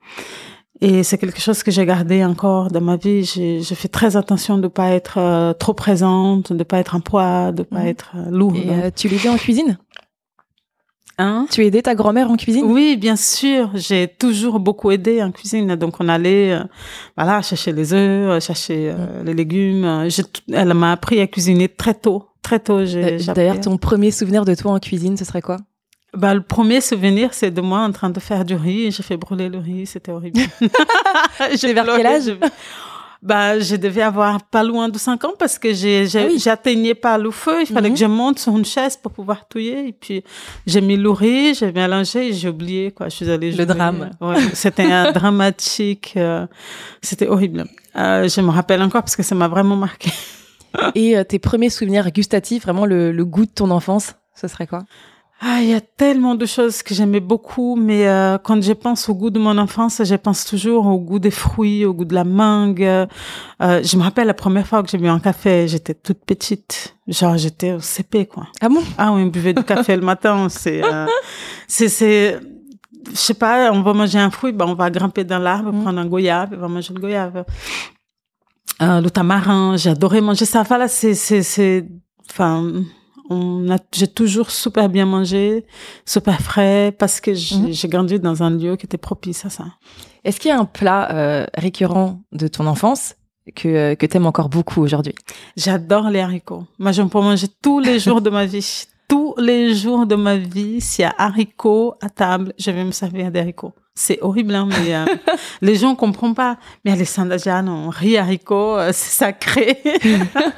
Et 0.82 1.04
c'est 1.04 1.18
quelque 1.18 1.40
chose 1.40 1.64
que 1.64 1.72
j'ai 1.72 1.86
gardé 1.86 2.26
encore 2.26 2.68
dans 2.70 2.82
ma 2.82 2.98
vie. 2.98 3.24
J'ai 3.24 3.62
fait 3.76 3.88
très 3.88 4.18
attention 4.18 4.58
de 4.58 4.68
pas 4.68 4.90
être 4.90 5.18
euh, 5.18 5.54
trop 5.54 5.74
présente, 5.74 6.52
de 6.52 6.64
pas 6.64 6.80
être 6.80 6.96
un 6.96 7.00
poids, 7.00 7.54
de 7.54 7.64
pas 7.64 7.86
être 7.86 8.12
euh, 8.18 8.30
lourde. 8.30 8.58
Et 8.58 8.70
euh, 8.70 8.90
tu 8.94 9.08
l'aidais 9.08 9.30
en 9.30 9.38
cuisine? 9.38 9.78
Hein? 11.20 11.46
Tu 11.52 11.64
aidais 11.66 11.82
ta 11.84 11.94
grand-mère 11.94 12.32
en 12.32 12.36
cuisine? 12.38 12.66
Oui, 12.66 12.98
bien 12.98 13.16
sûr. 13.16 13.70
J'ai 13.76 14.08
toujours 14.08 14.60
beaucoup 14.60 14.90
aidé 14.92 15.22
en 15.22 15.32
cuisine. 15.32 15.76
Donc, 15.76 15.96
on 16.00 16.10
allait, 16.10 16.54
euh, 16.54 16.64
voilà, 17.16 17.42
chercher 17.44 17.72
les 17.72 17.94
œufs, 17.94 18.00
euh, 18.32 18.40
chercher 18.40 18.90
euh, 18.92 19.22
Mm. 19.22 19.26
les 19.26 19.34
légumes. 19.34 20.06
J'ai 20.10 20.24
tout- 20.24 20.42
Elle 20.52 20.74
m'a 20.74 20.92
appris 20.94 21.20
à 21.22 21.28
cuisiner 21.28 21.70
très 21.70 21.94
tôt. 21.94 22.26
Très 22.42 22.60
tôt, 22.60 22.84
j'ai 22.86 23.20
j'ai 23.20 23.32
D'ailleurs, 23.34 23.62
ton 23.62 23.78
premier 23.78 24.12
souvenir 24.12 24.44
de 24.44 24.54
toi 24.56 24.72
en 24.74 24.80
cuisine, 24.80 25.16
ce 25.16 25.24
serait 25.24 25.42
quoi? 25.42 25.58
Bah, 26.16 26.34
le 26.34 26.42
premier 26.42 26.82
souvenir, 26.82 27.34
c'est 27.34 27.52
de 27.52 27.62
moi 27.62 27.80
en 27.80 27.92
train 27.92 28.10
de 28.10 28.20
faire 28.20 28.44
du 28.46 28.56
riz. 28.56 28.92
J'ai 28.92 29.02
fait 29.04 29.18
brûler 29.18 29.50
le 29.50 29.60
riz. 29.60 29.86
C'était 29.86 30.12
horrible. 30.12 30.40
C'était 31.56 31.74
vers 31.74 31.86
quel 31.86 32.06
âge? 32.06 32.24
je- 32.26 32.48
Bah, 33.26 33.58
je 33.58 33.78
devais 33.78 34.02
avoir 34.02 34.44
pas 34.44 34.64
loin 34.64 34.90
de 34.90 34.98
5 34.98 35.24
ans 35.24 35.32
parce 35.40 35.58
que 35.58 35.74
j'ai- 35.74 36.06
Ah 36.16 36.26
oui. 36.28 36.38
j'atteignais 36.40 36.94
pas 36.94 37.18
le 37.18 37.32
feu. 37.32 37.62
Il 37.62 37.68
fallait 37.68 37.88
Mhm. 37.88 37.94
que 37.96 38.00
je 38.02 38.06
monte 38.06 38.38
sur 38.40 38.56
une 38.58 38.66
chaise 38.66 38.98
pour 38.98 39.14
pouvoir 39.14 39.48
touiller. 39.48 39.88
Et 39.88 39.94
puis, 39.94 40.26
j'ai 40.68 40.82
mis 40.82 40.98
le 40.98 41.10
riz, 41.10 41.54
j'ai 41.54 41.72
mélangé 41.72 42.28
et 42.28 42.34
j'ai 42.34 42.50
oublié, 42.50 42.92
quoi. 42.92 43.08
Je 43.08 43.16
suis 43.16 43.30
allée 43.32 43.52
Le 43.52 43.56
jouer. 43.56 43.66
drame. 43.66 44.12
Ouais, 44.20 44.36
c'était 44.54 44.92
un 44.92 45.12
dramatique. 45.14 46.16
euh, 46.18 46.46
c'était 47.02 47.28
horrible. 47.28 47.64
Euh, 47.96 48.28
je 48.28 48.42
me 48.42 48.50
rappelle 48.50 48.82
encore 48.82 49.04
parce 49.04 49.16
que 49.16 49.24
ça 49.24 49.36
m'a 49.36 49.48
vraiment 49.48 49.78
marqué. 49.78 50.12
Et 50.96 51.16
euh, 51.18 51.24
tes 51.24 51.40
premiers 51.40 51.70
souvenirs 51.70 52.12
gustatifs, 52.12 52.64
vraiment 52.64 52.86
le, 52.86 53.12
le 53.14 53.26
goût 53.26 53.46
de 53.46 53.52
ton 53.52 53.72
enfance, 53.72 54.16
ce 54.36 54.48
serait 54.50 54.68
quoi? 54.68 54.80
Ah, 55.46 55.60
il 55.62 55.68
y 55.70 55.74
a 55.74 55.82
tellement 55.82 56.36
de 56.36 56.46
choses 56.46 56.82
que 56.84 56.94
j'aimais 56.96 57.20
beaucoup, 57.20 57.76
mais 57.76 58.08
euh, 58.08 58.38
quand 58.38 58.62
je 58.64 58.72
pense 58.72 59.10
au 59.10 59.14
goût 59.14 59.30
de 59.30 59.40
mon 59.40 59.58
enfance, 59.58 60.02
je 60.06 60.16
pense 60.16 60.46
toujours 60.46 60.86
au 60.86 60.98
goût 61.00 61.20
des 61.20 61.32
fruits, 61.32 61.84
au 61.84 61.94
goût 61.94 62.06
de 62.06 62.14
la 62.16 62.24
mangue. 62.24 62.82
Euh, 62.82 63.06
je 63.60 63.98
me 63.98 64.04
rappelle 64.04 64.28
la 64.28 64.34
première 64.34 64.66
fois 64.66 64.82
que 64.84 64.90
j'ai 64.90 64.98
bu 64.98 65.08
un 65.10 65.20
café, 65.20 65.68
j'étais 65.68 65.96
toute 65.96 66.24
petite, 66.26 66.96
genre 67.10 67.38
j'étais 67.38 67.74
au 67.74 67.80
CP 67.82 68.26
quoi. 68.28 68.48
Ah 68.62 68.70
bon? 68.70 68.84
Ah 68.98 69.12
oui, 69.12 69.24
on 69.24 69.28
buvait 69.28 69.54
du 69.54 69.64
café 69.64 69.98
le 69.98 70.02
matin, 70.04 70.48
c'est 70.62 70.82
euh, 70.82 71.08
c'est 71.68 71.90
c'est 71.90 72.40
je 73.12 73.18
sais 73.18 73.34
pas, 73.34 73.70
on 73.74 73.82
va 73.82 73.92
manger 73.94 74.20
un 74.20 74.32
fruit, 74.32 74.54
ben 74.54 74.66
on 74.66 74.76
va 74.76 74.90
grimper 74.90 75.26
dans 75.26 75.40
l'arbre, 75.40 75.74
Mhm. 75.74 75.82
prendre 75.84 76.00
un 76.00 76.06
goyave, 76.06 76.52
on 76.54 76.58
va 76.62 76.68
manger 76.70 76.94
le 76.94 77.02
goyave. 77.02 77.44
Euh, 78.82 79.02
le 79.02 79.10
tamarin, 79.12 79.76
j'adorais 79.76 80.22
manger 80.22 80.46
ça. 80.46 80.64
Voilà, 80.64 80.88
c'est 80.88 81.16
c'est 81.16 81.44
c'est 81.44 81.86
enfin 82.30 82.72
on 83.34 83.70
a 83.72 83.78
j'ai 83.94 84.08
toujours 84.08 84.50
super 84.52 84.88
bien 84.90 85.06
mangé, 85.06 85.66
super 86.06 86.40
frais 86.42 86.94
parce 86.98 87.20
que 87.22 87.34
j'ai 87.34 87.56
Mhm. 87.58 87.72
j'ai 87.72 87.88
grandi 87.88 88.20
dans 88.20 88.44
un 88.44 88.52
lieu 88.52 88.76
qui 88.76 88.86
était 88.86 88.98
propice 89.10 89.46
à 89.46 89.50
ça. 89.50 89.66
Est-ce 90.24 90.40
qu'il 90.40 90.50
y 90.50 90.54
a 90.54 90.60
un 90.60 90.66
plat 90.66 91.12
euh, 91.12 91.46
récurrent 91.56 92.22
de 92.32 92.48
ton 92.48 92.66
enfance 92.68 93.16
que, 93.56 93.68
euh, 93.68 93.96
que 93.96 94.06
t'aimes 94.06 94.26
encore 94.26 94.50
beaucoup 94.50 94.82
aujourd'hui? 94.82 95.16
J'adore 95.58 96.10
les 96.10 96.22
haricots. 96.22 96.66
Moi, 96.80 96.92
j'en 96.94 97.08
peux 97.10 97.20
manger 97.20 97.48
tous 97.62 97.80
les 97.80 98.00
jours 98.00 98.22
de 98.22 98.30
ma 98.30 98.46
vie. 98.46 98.86
Tous 99.10 99.36
les 99.38 99.76
jours 99.76 100.08
de 100.08 100.16
ma 100.16 100.38
vie, 100.38 100.80
s'il 100.80 101.04
y 101.04 101.06
a 101.06 101.14
haricots 101.18 101.94
à 102.02 102.10
table, 102.10 102.54
je 102.58 102.72
vais 102.72 102.86
me 102.86 102.92
servir 102.92 103.32
des 103.32 103.42
haricots. 103.42 103.74
C'est 103.96 104.18
horrible, 104.24 104.56
hein, 104.56 104.68
mais 104.68 104.96
euh, 104.96 105.06
les 105.62 105.76
gens 105.76 105.94
comprennent 105.94 106.34
pas. 106.34 106.58
Mais 106.84 106.92
Alessandra 106.92 107.38
Jeanne, 107.38 107.70
on 107.70 107.90
rit 107.90 108.18
haricots, 108.18 108.76
euh, 108.78 108.90
c'est 108.92 109.16
sacré. 109.18 109.78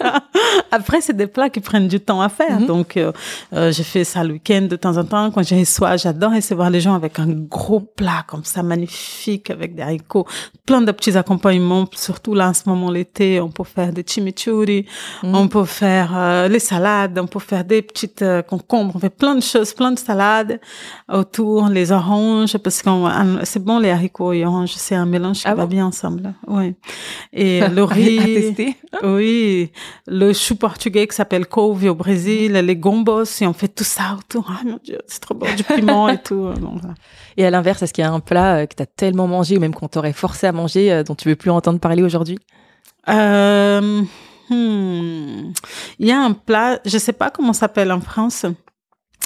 Après, 0.71 1.01
c'est 1.01 1.15
des 1.15 1.27
plats 1.27 1.49
qui 1.49 1.59
prennent 1.59 1.89
du 1.89 1.99
temps 1.99 2.21
à 2.21 2.29
faire. 2.29 2.61
Mhm. 2.61 2.65
Donc, 2.65 2.95
euh, 2.95 3.11
euh, 3.51 3.73
je 3.73 3.83
fais 3.83 4.05
ça 4.05 4.23
le 4.23 4.33
week-end 4.33 4.61
de 4.69 4.77
temps 4.77 4.95
en 4.95 5.03
temps. 5.03 5.31
Quand 5.31 5.43
je 5.43 5.53
reçois, 5.55 5.97
j'adore 5.97 6.31
recevoir 6.31 6.69
les 6.69 6.79
gens 6.79 6.93
avec 6.95 7.19
un 7.19 7.27
gros 7.27 7.81
plat 7.81 8.23
comme 8.25 8.45
ça, 8.45 8.63
magnifique, 8.63 9.49
avec 9.49 9.75
des 9.75 9.81
haricots, 9.81 10.25
plein 10.65 10.79
de 10.81 10.91
petits 10.93 11.17
accompagnements. 11.17 11.87
Surtout 11.93 12.35
là, 12.35 12.49
en 12.49 12.53
ce 12.53 12.63
moment, 12.67 12.89
l'été, 12.89 13.41
on 13.41 13.49
peut 13.49 13.65
faire 13.65 13.91
des 13.91 14.05
chimichurri, 14.07 14.85
Mhm. 15.23 15.35
on 15.35 15.47
peut 15.49 15.65
faire 15.65 16.47
les 16.47 16.59
salades, 16.59 17.19
on 17.19 17.27
peut 17.27 17.39
faire 17.39 17.65
des 17.65 17.81
petites 17.81 18.23
concombres, 18.47 18.95
on 18.95 18.99
fait 18.99 19.09
plein 19.09 19.35
de 19.35 19.41
choses, 19.41 19.73
plein 19.73 19.91
de 19.91 19.99
salades 19.99 20.59
autour, 21.11 21.67
les 21.67 21.91
oranges, 21.91 22.57
parce 22.59 22.81
que 22.81 22.89
c'est 23.43 23.63
bon 23.63 23.79
les 23.79 23.89
haricots 23.89 24.33
et 24.33 24.45
oranges, 24.45 24.73
c'est 24.75 24.95
un 24.95 25.05
mélange 25.05 25.41
qui 25.41 25.47
Ah 25.47 25.55
va 25.55 25.63
bon? 25.63 25.67
bien 25.67 25.85
ensemble. 25.87 26.33
Oui. 26.47 26.75
Et 27.33 27.63
euh, 27.63 27.67
le 27.69 27.83
À 27.83 27.85
riz, 27.85 28.17
tester 28.55 28.75
oui, 29.03 29.71
le 30.07 30.33
chou 30.33 30.55
portugais 30.55 31.07
qui 31.07 31.15
s'appelle 31.15 31.47
couve 31.47 31.85
au 31.85 31.95
Brésil, 31.95 32.53
les 32.53 32.75
gombos, 32.75 33.25
et 33.41 33.47
on 33.47 33.53
fait 33.53 33.67
tout 33.67 33.83
ça 33.83 34.15
autour. 34.17 34.51
Ah 34.51 34.61
mon 34.65 34.79
Dieu, 34.83 34.99
c'est 35.07 35.19
trop 35.21 35.35
bon, 35.35 35.47
du 35.55 35.63
piment 35.75 36.09
et 36.09 36.17
tout. 36.21 36.51
Bon, 36.59 36.77
voilà. 36.81 36.95
Et 37.37 37.45
à 37.45 37.49
l'inverse, 37.51 37.81
est-ce 37.83 37.93
qu'il 37.93 38.03
y 38.03 38.07
a 38.07 38.11
un 38.11 38.19
plat 38.21 38.57
euh, 38.57 38.65
que 38.65 38.75
t'as 38.75 38.85
tellement 38.85 39.27
mangé 39.27 39.57
ou 39.57 39.59
même 39.59 39.73
qu'on 39.73 39.87
t'aurait 39.87 40.13
forcé 40.13 40.47
à 40.47 40.51
manger 40.51 40.91
euh, 40.91 41.03
dont 41.03 41.15
tu 41.15 41.27
veux 41.29 41.35
plus 41.35 41.51
entendre 41.51 41.79
parler 41.79 42.03
aujourd'hui? 42.03 42.39
Euh, 43.09 44.01
hmm, 44.49 45.51
Il 45.99 46.07
y 46.07 46.11
a 46.11 46.19
un 46.21 46.31
plat, 46.33 46.79
je 46.85 46.97
sais 46.97 47.13
pas 47.13 47.29
comment 47.29 47.53
s'appelle 47.53 47.91
en 47.91 48.01
France, 48.01 48.45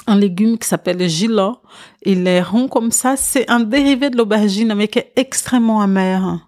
un 0.06 0.16
légume 0.16 0.58
qui 0.58 0.66
s'appelle 0.68 0.98
le 0.98 1.06
gilot. 1.06 1.56
Il 2.02 2.26
est 2.26 2.42
rond 2.42 2.68
comme 2.68 2.90
ça. 2.90 3.16
C'est 3.16 3.48
un 3.50 3.60
dérivé 3.60 4.10
de 4.10 4.16
l'aubergine, 4.16 4.74
mais 4.74 4.88
qui 4.88 4.98
est 4.98 5.12
extrêmement 5.16 5.80
amer. 5.80 6.46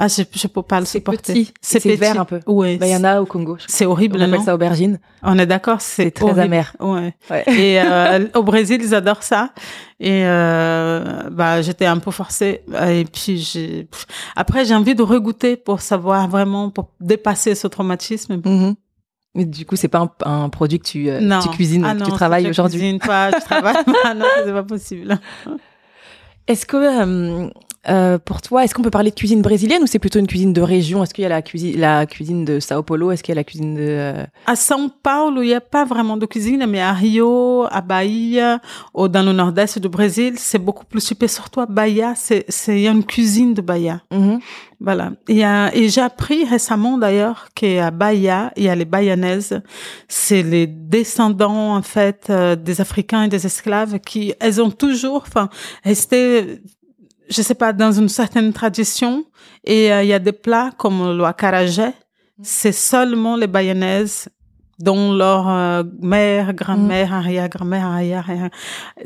Ah, 0.00 0.06
je, 0.06 0.22
je 0.32 0.46
peux 0.46 0.62
pas 0.62 0.78
le 0.78 0.86
C'est 0.86 0.98
supporter. 0.98 1.32
petit, 1.32 1.52
c'est 1.60 1.80
petit. 1.80 1.96
vert 1.96 2.20
un 2.20 2.24
peu. 2.24 2.38
Oui. 2.46 2.76
Bah, 2.78 2.86
il 2.86 2.92
y 2.92 2.96
en 2.96 3.02
a 3.02 3.20
au 3.20 3.26
Congo. 3.26 3.56
C'est 3.66 3.84
horrible, 3.84 4.16
On 4.18 4.22
appelle 4.22 4.38
non? 4.38 4.44
ça 4.44 4.54
aubergine. 4.54 5.00
On 5.24 5.36
est 5.40 5.46
d'accord, 5.46 5.80
c'est 5.80 6.04
C'est 6.04 6.10
très 6.12 6.24
horrible. 6.26 6.40
amer. 6.40 6.76
Ouais. 6.78 7.14
Ouais. 7.28 7.42
Et 7.48 7.80
euh, 7.80 8.28
au 8.36 8.44
Brésil, 8.44 8.80
ils 8.80 8.94
adorent 8.94 9.24
ça. 9.24 9.50
Et 9.98 10.22
euh, 10.24 11.28
bah, 11.32 11.62
j'étais 11.62 11.86
un 11.86 11.98
peu 11.98 12.12
forcée. 12.12 12.62
Et 12.88 13.04
puis, 13.12 13.38
j'ai... 13.38 13.88
après, 14.36 14.64
j'ai 14.64 14.76
envie 14.76 14.94
de 14.94 15.02
regoûter 15.02 15.56
pour 15.56 15.80
savoir 15.80 16.28
vraiment, 16.28 16.70
pour 16.70 16.92
dépasser 17.00 17.56
ce 17.56 17.66
traumatisme. 17.66 18.36
Mhm. 18.44 18.76
Mais 19.38 19.44
du 19.46 19.64
coup, 19.64 19.76
c'est 19.76 19.88
pas 19.88 20.00
un, 20.00 20.10
un 20.44 20.48
produit 20.50 20.78
que 20.80 20.84
tu, 20.84 21.08
euh, 21.08 21.20
non. 21.20 21.38
tu 21.38 21.48
cuisines, 21.50 21.84
Ah 21.84 21.94
que 21.94 22.00
non, 22.00 22.04
tu 22.06 22.10
c'est 22.10 22.16
travailles 22.16 22.44
je 22.44 22.50
aujourd'hui? 22.50 22.80
cuisine 22.80 22.98
pas, 22.98 23.30
je 23.30 23.44
travaille 23.44 23.84
pas. 23.84 24.12
Non, 24.14 24.26
c'est 24.44 24.52
pas 24.52 24.62
possible. 24.64 25.18
Est-ce 26.48 26.66
que 26.66 26.76
euh, 27.88 28.18
pour 28.18 28.42
toi, 28.42 28.64
est-ce 28.64 28.74
qu'on 28.74 28.82
peut 28.82 28.90
parler 28.90 29.10
de 29.10 29.14
cuisine 29.14 29.40
brésilienne 29.40 29.82
ou 29.82 29.86
c'est 29.86 29.98
plutôt 29.98 30.18
une 30.18 30.26
cuisine 30.26 30.52
de 30.52 30.60
région? 30.60 31.02
Est-ce 31.02 31.14
qu'il 31.14 31.22
y 31.22 31.26
a 31.26 31.28
la 31.28 31.42
cuisine, 31.42 31.78
la 31.78 32.06
cuisine 32.06 32.44
de 32.44 32.60
Sao 32.60 32.82
Paulo? 32.82 33.10
Est-ce 33.12 33.22
qu'il 33.22 33.32
y 33.32 33.36
a 33.36 33.40
la 33.40 33.44
cuisine 33.44 33.74
de 33.76 33.82
euh, 33.82 34.24
À 34.46 34.54
São 34.54 34.90
Paulo, 35.02 35.42
il 35.42 35.48
n'y 35.48 35.54
a 35.54 35.60
pas 35.60 35.84
vraiment 35.84 36.16
de 36.16 36.26
cuisine, 36.26 36.66
mais 36.66 36.80
à 36.80 36.92
Rio, 36.92 37.66
à 37.70 37.80
Bahia, 37.80 38.60
ou 38.94 39.08
dans 39.08 39.22
le 39.22 39.32
nord-est 39.32 39.78
du 39.78 39.88
Brésil, 39.88 40.34
c'est 40.36 40.58
beaucoup 40.58 40.84
plus 40.84 41.00
super. 41.00 41.30
Surtout 41.30 41.60
à 41.60 41.66
Bahia, 41.66 42.14
c'est, 42.16 42.46
il 42.68 42.80
y 42.80 42.88
a 42.88 42.90
une 42.90 43.04
cuisine 43.04 43.54
de 43.54 43.62
Bahia. 43.62 44.02
mhm. 44.10 44.40
Voilà. 44.80 45.10
Il 45.26 45.36
y 45.36 45.42
a, 45.42 45.74
et 45.74 45.88
j'ai 45.88 46.00
appris 46.00 46.44
récemment 46.44 46.98
d'ailleurs 46.98 47.48
qu'à 47.54 47.90
Bahia, 47.90 48.52
il 48.56 48.62
y 48.62 48.68
a 48.68 48.76
les 48.76 48.84
Bahianaises. 48.84 49.60
C'est 50.06 50.42
les 50.42 50.68
descendants, 50.68 51.74
en 51.74 51.82
fait, 51.82 52.26
euh, 52.30 52.54
des 52.54 52.80
Africains 52.80 53.24
et 53.24 53.28
des 53.28 53.44
esclaves 53.44 53.98
qui, 53.98 54.34
elles 54.38 54.62
ont 54.62 54.70
toujours, 54.70 55.24
enfin, 55.26 55.48
resté, 55.82 56.60
je 57.28 57.42
sais 57.42 57.54
pas, 57.54 57.72
dans 57.72 57.92
une 57.92 58.08
certaine 58.08 58.52
tradition. 58.52 59.24
Et 59.64 59.92
euh, 59.92 60.02
il 60.02 60.08
y 60.08 60.12
a 60.12 60.18
des 60.18 60.32
plats 60.32 60.70
comme 60.76 61.16
le 61.16 61.24
acarajé. 61.24 61.88
C'est 62.42 62.72
seulement 62.72 63.36
les 63.36 63.46
Bahianaises 63.46 64.28
dont 64.78 65.12
leur 65.12 65.48
euh, 65.48 65.82
mère, 66.00 66.54
grand-mère, 66.54 67.12
arrière-grand-mère, 67.12 67.84
arrière, 67.86 68.24
arrière. 68.30 68.50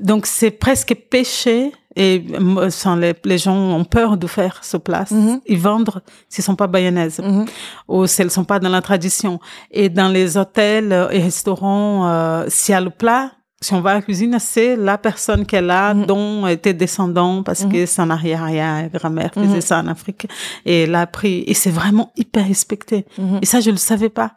Donc 0.00 0.26
c'est 0.26 0.50
presque 0.50 0.94
péché 1.10 1.72
et 1.96 2.24
euh, 2.38 2.68
sans 2.68 2.94
les, 2.96 3.14
les 3.24 3.38
gens 3.38 3.56
ont 3.56 3.84
peur 3.84 4.18
de 4.18 4.26
faire 4.26 4.58
ce 4.62 4.76
plat. 4.76 5.06
Mhm. 5.10 5.40
Ils 5.46 5.58
vendent 5.58 6.02
s'ils 6.28 6.44
sont 6.44 6.56
pas 6.56 6.66
bayanaises 6.66 7.20
Mhm. 7.20 7.46
ou 7.88 8.06
si 8.06 8.20
elles 8.20 8.30
sont 8.30 8.44
pas 8.44 8.58
dans 8.58 8.68
la 8.68 8.82
tradition. 8.82 9.40
Et 9.70 9.88
dans 9.88 10.08
les 10.08 10.36
hôtels 10.36 10.92
et 11.10 11.22
restaurants, 11.22 12.06
euh, 12.06 12.44
s'il 12.48 12.72
y 12.74 12.76
a 12.76 12.80
le 12.82 12.90
plat, 12.90 13.32
si 13.62 13.72
on 13.74 13.80
va 13.80 13.90
à 13.92 13.94
la 13.94 14.02
cuisine, 14.02 14.36
c'est 14.38 14.76
la 14.76 14.98
personne 14.98 15.46
qu'elle 15.46 15.70
a, 15.70 15.94
Mhm. 15.94 16.06
dont 16.06 16.46
était 16.46 16.74
descendant, 16.74 17.42
parce 17.42 17.64
que 17.64 17.86
son 17.86 18.10
arrière-arrière-grand-mère 18.10 19.30
faisait 19.32 19.46
Mhm. 19.46 19.60
ça 19.60 19.78
en 19.78 19.86
Afrique. 19.86 20.26
Et 20.66 20.82
elle 20.82 20.94
a 20.94 21.00
appris. 21.02 21.44
Et 21.46 21.54
c'est 21.54 21.70
vraiment 21.70 22.12
hyper 22.16 22.46
respecté. 22.46 23.06
Mhm. 23.16 23.38
Et 23.40 23.46
ça, 23.46 23.60
je 23.60 23.70
le 23.70 23.76
savais 23.78 24.08
pas. 24.10 24.32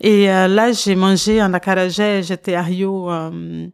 Et 0.00 0.30
euh, 0.30 0.48
là, 0.48 0.72
j'ai 0.72 0.94
mangé 0.96 1.40
un 1.40 1.54
acarajé. 1.54 2.22
J'étais 2.22 2.54
à 2.54 2.62
Rio 2.62 3.10
euh, 3.10 3.66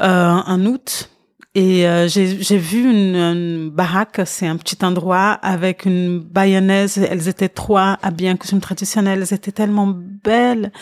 euh, 0.00 0.32
en 0.46 0.66
août. 0.66 1.10
Et 1.56 1.86
euh, 1.86 2.08
j'ai 2.08 2.56
vu 2.58 2.80
une, 2.90 3.14
une 3.14 3.70
baraque, 3.70 4.20
c'est 4.26 4.48
un 4.48 4.56
petit 4.56 4.76
endroit 4.84 5.38
avec 5.40 5.84
une 5.84 6.18
bayonnaise. 6.18 6.98
Elles 6.98 7.28
étaient 7.28 7.48
trois 7.48 7.96
habillées 8.02 8.32
en 8.32 8.36
costume 8.36 8.58
traditionnel. 8.58 9.20
Elles 9.22 9.32
étaient 9.34 9.52
tellement 9.52 9.86
belles, 9.86 10.72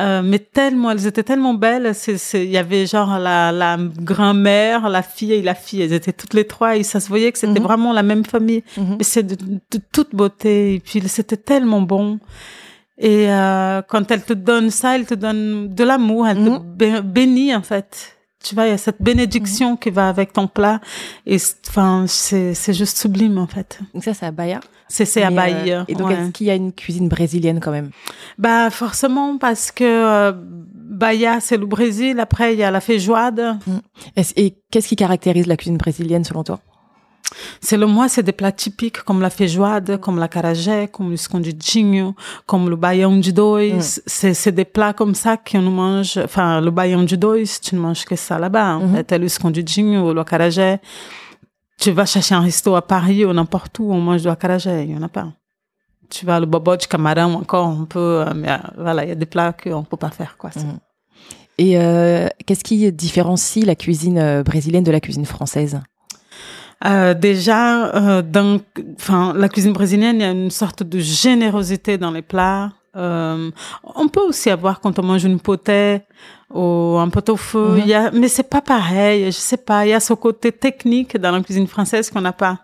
euh, 0.00 0.22
mais 0.24 0.40
tellement, 0.40 0.90
elles 0.90 1.06
étaient 1.06 1.22
tellement 1.22 1.54
belles. 1.54 1.92
Il 2.34 2.44
y 2.50 2.56
avait 2.58 2.86
genre 2.86 3.20
la, 3.20 3.52
la 3.52 3.76
grand-mère, 3.78 4.88
la 4.88 5.02
fille 5.02 5.32
et 5.32 5.42
la 5.42 5.54
fille. 5.54 5.82
Elles 5.82 5.92
étaient 5.92 6.12
toutes 6.12 6.34
les 6.34 6.44
trois 6.44 6.76
et 6.76 6.82
ça 6.82 6.98
se 6.98 7.08
voyait 7.08 7.30
que 7.30 7.38
c'était 7.38 7.60
Mhm. 7.60 7.66
vraiment 7.66 7.92
la 7.92 8.02
même 8.02 8.24
famille. 8.24 8.64
Mhm. 8.76 8.96
Mais 8.98 9.04
c'est 9.04 9.22
de, 9.22 9.36
de 9.36 9.80
toute 9.92 10.12
beauté. 10.12 10.74
Et 10.74 10.80
puis 10.80 11.00
c'était 11.06 11.36
tellement 11.36 11.82
bon. 11.82 12.18
Et 12.98 13.30
euh, 13.30 13.80
quand 13.88 14.10
elle 14.10 14.24
te 14.24 14.32
donne 14.32 14.70
ça, 14.70 14.96
elle 14.96 15.06
te 15.06 15.14
donne 15.14 15.72
de 15.72 15.84
l'amour, 15.84 16.26
elle 16.26 16.38
te 16.38 16.48
Mhm. 16.50 16.62
bé- 16.76 17.00
bénit 17.02 17.54
en 17.54 17.62
fait. 17.62 18.15
Tu 18.48 18.54
vois, 18.54 18.66
il 18.66 18.70
y 18.70 18.72
a 18.72 18.78
cette 18.78 19.00
bénédiction 19.02 19.76
qui 19.76 19.90
va 19.90 20.08
avec 20.08 20.32
ton 20.32 20.46
plat. 20.46 20.80
Et 21.26 21.36
enfin, 21.68 22.04
c'est 22.06 22.54
c'est 22.54 22.72
juste 22.74 22.96
sublime 22.98 23.38
en 23.38 23.46
fait. 23.46 23.80
Donc 23.94 24.04
ça, 24.04 24.14
c'est 24.14 24.26
à 24.26 24.30
Bahia. 24.30 24.60
C'est 24.88 25.04
c'est 25.04 25.22
à 25.22 25.30
Mais, 25.30 25.36
Bahia. 25.36 25.80
euh, 25.80 25.84
et 25.88 25.94
donc, 25.94 26.08
ouais. 26.08 26.14
est-ce 26.14 26.30
qu'il 26.30 26.46
y 26.46 26.50
a 26.50 26.54
une 26.54 26.72
cuisine 26.72 27.08
brésilienne 27.08 27.58
quand 27.60 27.72
même? 27.72 27.90
Bah 28.38 28.70
forcément 28.70 29.36
parce 29.38 29.72
que 29.72 29.84
euh, 29.84 30.32
Bahia, 30.36 31.40
c'est 31.40 31.56
le 31.56 31.66
Brésil. 31.66 32.20
Après, 32.20 32.52
il 32.54 32.58
y 32.60 32.62
a 32.62 32.70
la 32.70 32.80
feijoada. 32.80 33.58
Est-ce- 34.14 34.32
Et 34.36 34.54
qu'est-ce 34.70 34.88
qui 34.88 34.96
caractérise 34.96 35.46
la 35.48 35.56
cuisine 35.56 35.76
brésilienne 35.76 36.22
selon 36.24 36.44
toi? 36.44 36.60
C'est 37.60 37.76
le 37.76 37.86
moi, 37.86 38.08
c'est 38.08 38.22
des 38.22 38.32
plats 38.32 38.52
typiques 38.52 39.02
comme 39.02 39.20
la 39.20 39.30
feijoada, 39.30 39.98
comme 39.98 40.18
la 40.18 40.28
carajé, 40.28 40.88
comme 40.88 41.08
le 41.08 41.14
escondidinho, 41.14 42.14
comme 42.46 42.70
le 42.70 42.76
baião 42.76 43.18
de 43.18 43.30
dois. 43.30 43.80
C'est, 43.80 44.34
c'est 44.34 44.52
des 44.52 44.64
plats 44.64 44.92
comme 44.92 45.14
ça 45.14 45.36
qu'on 45.36 45.62
mange. 45.62 46.18
Enfin, 46.18 46.60
le 46.60 46.70
baião 46.70 47.04
de 47.04 47.16
dois, 47.16 47.42
tu 47.62 47.74
ne 47.74 47.80
manges 47.80 48.04
que 48.04 48.16
ça 48.16 48.38
là-bas. 48.38 48.76
En 48.76 48.88
fait, 48.94 49.12
le 49.12 49.26
escondidinho, 49.26 50.12
le 50.12 50.24
carajé. 50.24 50.78
Tu 51.78 51.90
vas 51.90 52.06
chercher 52.06 52.34
un 52.34 52.40
resto 52.40 52.74
à 52.74 52.82
Paris 52.82 53.24
ou 53.24 53.32
n'importe 53.32 53.78
où, 53.80 53.92
on 53.92 54.00
mange 54.00 54.22
du 54.22 54.28
acarajé. 54.28 54.84
Il 54.84 54.92
y 54.92 54.96
en 54.96 55.02
a 55.02 55.08
pas. 55.08 55.28
Tu 56.08 56.24
vas 56.24 56.40
le 56.40 56.46
bobo 56.46 56.76
de 56.76 56.86
camarão 56.86 57.34
encore, 57.34 57.68
on 57.68 57.84
peut, 57.84 58.24
euh, 58.26 58.32
mais 58.34 58.50
euh, 58.50 58.58
voilà, 58.78 59.04
il 59.04 59.08
y 59.08 59.12
a 59.12 59.16
des 59.16 59.26
plats 59.26 59.52
qu'on 59.52 59.82
peut 59.82 59.96
pas 59.96 60.10
faire, 60.10 60.36
quoi. 60.38 60.50
Mhm. 60.54 60.78
Et 61.58 61.78
euh, 61.78 62.28
qu'est-ce 62.44 62.62
qui 62.62 62.90
différencie 62.92 63.64
la 63.64 63.74
cuisine 63.74 64.42
brésilienne 64.42 64.84
de 64.84 64.92
la 64.92 65.00
cuisine 65.00 65.24
française? 65.24 65.80
Euh, 66.84 67.14
déjà, 67.14 67.86
euh, 67.94 68.22
dans, 68.22 68.60
enfin, 68.96 69.32
la 69.34 69.48
cuisine 69.48 69.72
brésilienne, 69.72 70.16
il 70.16 70.22
y 70.22 70.24
a 70.24 70.30
une 70.30 70.50
sorte 70.50 70.82
de 70.82 70.98
générosité 70.98 71.96
dans 71.96 72.10
les 72.10 72.22
plats. 72.22 72.70
Euh, 72.96 73.50
on 73.94 74.08
peut 74.08 74.20
aussi 74.20 74.50
avoir 74.50 74.80
quand 74.80 74.98
on 74.98 75.02
mange 75.02 75.24
une 75.24 75.40
potée 75.40 76.00
ou 76.52 76.96
un 76.98 77.08
pot 77.08 77.28
au 77.30 77.36
feu, 77.36 77.70
Mhm. 77.72 77.78
il 77.78 77.86
y 77.88 77.94
a, 77.94 78.10
mais 78.10 78.28
c'est 78.28 78.48
pas 78.48 78.60
pareil. 78.60 79.26
Je 79.26 79.30
sais 79.30 79.56
pas, 79.56 79.86
il 79.86 79.90
y 79.90 79.94
a 79.94 80.00
ce 80.00 80.12
côté 80.14 80.52
technique 80.52 81.16
dans 81.18 81.30
la 81.32 81.40
cuisine 81.42 81.66
française 81.66 82.10
qu'on 82.10 82.20
n'a 82.20 82.32
pas 82.32 82.58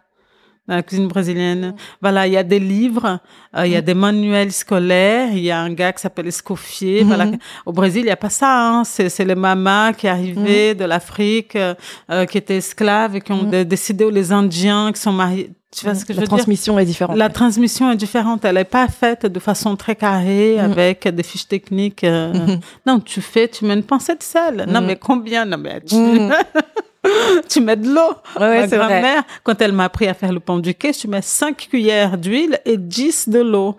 dans 0.68 0.76
la 0.76 0.82
cuisine 0.82 1.08
brésilienne. 1.08 1.74
Voilà, 2.00 2.26
il 2.28 2.32
y 2.32 2.36
a 2.36 2.42
des 2.44 2.60
livres, 2.60 3.18
euh, 3.56 3.66
il 3.66 3.72
y 3.72 3.76
a 3.76 3.80
des 3.82 3.94
manuels 3.94 4.52
scolaires, 4.52 5.30
il 5.32 5.40
y 5.40 5.50
a 5.50 5.60
un 5.60 5.72
gars 5.72 5.92
qui 5.92 6.00
s'appelle 6.02 6.28
Escoffier. 6.28 7.02
Mhm. 7.02 7.06
Voilà. 7.08 7.26
Au 7.66 7.72
Brésil, 7.72 8.02
il 8.04 8.08
y 8.08 8.10
a 8.12 8.16
pas 8.16 8.30
ça. 8.30 8.68
Hein. 8.68 8.84
C'est, 8.84 9.08
c'est 9.08 9.24
les 9.24 9.34
mamas 9.34 9.92
qui 9.92 10.06
arrivaient 10.06 10.74
de 10.74 10.84
l'Afrique, 10.84 11.56
euh, 11.56 11.74
euh, 12.10 12.26
qui 12.26 12.38
étaient 12.38 12.58
esclaves 12.58 13.16
et 13.16 13.20
qui 13.20 13.32
ont 13.32 13.42
dé- 13.42 13.64
décidé, 13.64 14.04
ou 14.04 14.10
les 14.10 14.30
Indiens 14.30 14.92
qui 14.92 15.00
sont 15.00 15.12
mariés. 15.12 15.50
Tu 15.74 15.86
vois 15.86 15.94
ce 15.94 16.04
que 16.04 16.12
je 16.12 16.18
La 16.18 16.24
veux 16.24 16.28
dire? 16.28 16.36
transmission 16.36 16.78
est 16.78 16.84
différente. 16.84 17.16
la 17.16 17.30
transmission 17.30 17.90
est 17.90 17.96
différente. 17.96 18.44
Elle 18.44 18.56
n'est 18.56 18.64
pas 18.64 18.88
faite 18.88 19.24
de 19.24 19.40
façon 19.40 19.74
très 19.74 19.96
carrée 19.96 20.60
avec 20.60 21.08
des 21.08 21.22
fiches 21.22 21.48
techniques. 21.48 22.04
euh, 22.04 22.32
Mhm. 22.34 22.60
Non, 22.86 23.00
tu 23.00 23.20
fais, 23.22 23.48
tu 23.48 23.64
mets 23.64 23.72
une 23.74 23.82
pincée 23.82 24.14
de 24.14 24.22
sel. 24.22 24.66
Non, 24.68 24.82
mais 24.82 24.96
combien? 24.96 25.44
Non, 25.46 25.56
mais 25.58 25.80
tu. 25.80 25.96
tu 27.48 27.60
mets 27.60 27.76
de 27.76 27.88
l'eau. 27.88 28.14
Ouais, 28.40 28.60
Ma 28.60 28.66
grand-mère, 28.66 29.22
quand 29.42 29.60
elle 29.60 29.72
m'a 29.72 29.84
appris 29.84 30.08
à 30.08 30.14
faire 30.14 30.32
le 30.32 30.40
pain 30.40 30.58
du 30.58 30.74
quai, 30.74 30.92
tu 30.92 31.08
mets 31.08 31.22
5 31.22 31.56
cuillères 31.56 32.18
d'huile 32.18 32.60
et 32.64 32.76
10 32.76 33.28
de 33.28 33.40
l'eau. 33.40 33.78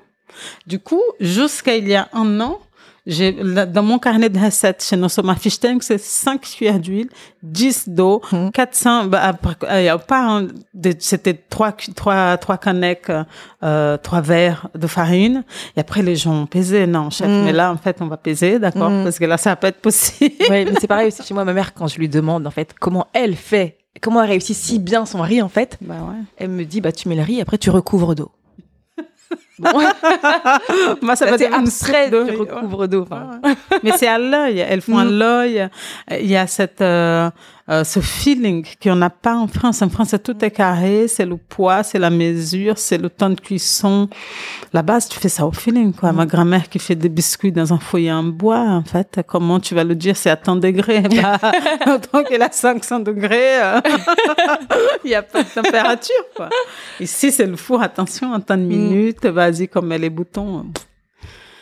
Du 0.68 0.80
coup, 0.80 1.02
jusqu'à 1.20 1.76
il 1.76 1.88
y 1.88 1.96
a 1.96 2.10
un 2.14 2.40
an, 2.42 2.60
j'ai, 3.06 3.34
dans 3.34 3.84
mon 3.84 4.00
carnet 4.00 4.30
de 4.30 4.40
recettes 4.40 4.84
chez 4.84 4.96
nos 4.96 5.08
ma 5.24 5.36
fiche 5.36 5.60
tank, 5.60 5.84
c'est 5.84 6.00
5 6.00 6.40
cuillères 6.42 6.80
d'huile, 6.80 7.10
10 7.42 7.90
d'eau, 7.90 8.22
Mhm. 8.32 8.52
400, 8.52 9.06
bah, 9.06 9.22
après, 9.24 9.56
euh, 9.64 9.82
il 9.82 9.86
y 9.86 9.90
a 9.90 9.98
pas, 9.98 10.22
un- 10.26 10.48
de- 10.74 10.96
c'était 11.00 11.34
trois, 11.34 11.74
cu- 11.74 11.92
trois, 11.94 12.38
trois 12.38 12.58
canettes, 12.58 13.12
euh, 13.64 13.98
trois 13.98 14.22
verres 14.22 14.70
de 14.76 14.88
farine. 14.88 15.44
Et 15.76 15.82
après, 15.82 16.02
les 16.02 16.16
gens 16.16 16.44
ont 16.44 16.46
pesé. 16.46 16.88
Non, 16.88 17.10
chef, 17.10 17.28
Mhm. 17.28 17.44
mais 17.44 17.52
là, 17.52 17.72
en 17.72 17.78
fait, 17.78 17.98
on 18.00 18.08
va 18.08 18.18
peser, 18.18 18.58
d'accord? 18.60 18.90
Mhm. 18.90 19.04
Parce 19.04 19.20
que 19.20 19.26
là, 19.26 19.38
ça 19.38 19.50
va 19.52 19.56
pas 19.58 19.68
être 19.68 19.82
possible. 19.82 20.36
Mais 20.50 20.66
c'est 20.80 20.88
pareil 20.88 21.08
aussi 21.08 21.24
chez 21.24 21.34
moi, 21.34 21.44
ma 21.44 21.54
mère, 21.54 21.74
quand 21.74 21.88
je 21.88 21.98
lui 21.98 22.08
demande 22.10 22.48
en 22.48 22.52
fait 22.52 22.74
comment 22.80 23.08
elle 23.14 23.36
fait, 23.36 23.78
comment 24.02 24.24
elle 24.24 24.30
réussit 24.30 24.56
si 24.56 24.80
bien 24.80 25.06
son 25.06 25.22
riz 25.22 25.42
en 25.42 25.50
fait, 25.50 25.78
bah 25.82 25.96
ouais. 25.96 26.18
elle 26.38 26.50
me 26.50 26.64
dit 26.64 26.80
bah 26.82 26.92
tu 26.92 27.08
mets 27.10 27.16
le 27.16 27.22
riz, 27.24 27.42
après 27.42 27.58
tu 27.58 27.70
recouvres 27.70 28.16
d'eau. 28.16 28.32
Bon, 29.60 29.70
Moi, 31.02 31.16
ça 31.16 31.26
va 31.28 31.38
c'est 31.38 31.46
être 31.46 31.54
abstrait, 31.54 32.10
tu 32.10 32.16
recouvres 32.36 32.88
d'eau. 32.88 33.04
enfin. 33.04 33.40
Ouais. 33.44 33.54
Mais 33.84 33.92
c'est 33.98 34.08
à 34.08 34.18
l'œil. 34.18 34.60
Elles 34.60 34.82
font 34.82 34.98
à 34.98 35.06
Mm. 35.06 35.12
l'œil. 35.20 35.70
Il 36.12 36.26
y 36.26 36.36
a 36.36 36.48
cette, 36.48 36.82
euh, 36.82 37.30
euh, 37.70 37.86
ce 37.86 38.02
feeling 38.02 38.66
qu'on 38.82 38.96
n'a 38.96 39.10
pas 39.10 39.36
en 39.36 39.48
France. 39.48 39.82
En 39.82 39.90
France, 39.90 40.16
tout 40.22 40.44
est 40.44 40.52
carré. 40.52 41.08
C'est 41.08 41.26
le 41.26 41.38
poids, 41.38 41.82
c'est 41.84 42.00
la 42.00 42.10
mesure, 42.10 42.78
c'est 42.78 42.98
le 42.98 43.10
temps 43.10 43.30
de 43.30 43.40
cuisson. 43.40 44.10
La 44.74 44.82
base, 44.82 45.08
tu 45.08 45.18
fais 45.18 45.30
ça 45.30 45.46
au 45.46 45.52
feeling, 45.52 45.94
quoi. 45.94 46.12
Ma 46.12 46.26
grand-mère 46.26 46.68
qui 46.68 46.80
fait 46.80 46.96
des 46.96 47.08
biscuits 47.08 47.54
dans 47.54 47.74
un 47.74 47.80
foyer 47.80 48.12
en 48.12 48.24
bois, 48.24 48.60
en 48.60 48.84
fait, 48.84 49.22
comment 49.26 49.62
tu 49.62 49.76
vas 49.76 49.86
le 49.86 49.96
dire? 49.96 50.18
C'est 50.18 50.30
à 50.30 50.36
tant 50.36 50.56
degrés. 50.56 51.04
Bah, 51.24 52.00
tant 52.12 52.24
qu'elle 52.24 52.42
a 52.42 52.52
500 52.52 53.00
degrés, 53.00 53.62
euh, 53.62 53.82
il 55.06 55.10
n'y 55.10 55.16
a 55.16 55.22
pas 55.22 55.44
de 55.44 55.50
température, 55.50 56.24
quoi. 56.36 56.50
Ici, 57.00 57.32
c'est 57.32 57.46
le 57.46 57.56
four. 57.56 57.82
Attention, 57.82 58.34
en 58.34 58.40
tant 58.40 58.58
de 58.58 58.64
minutes, 58.64 59.26
vas-y, 59.26 59.68
comme 59.68 59.92
elle 59.92 60.02
les 60.02 60.10
boutons. 60.10 60.66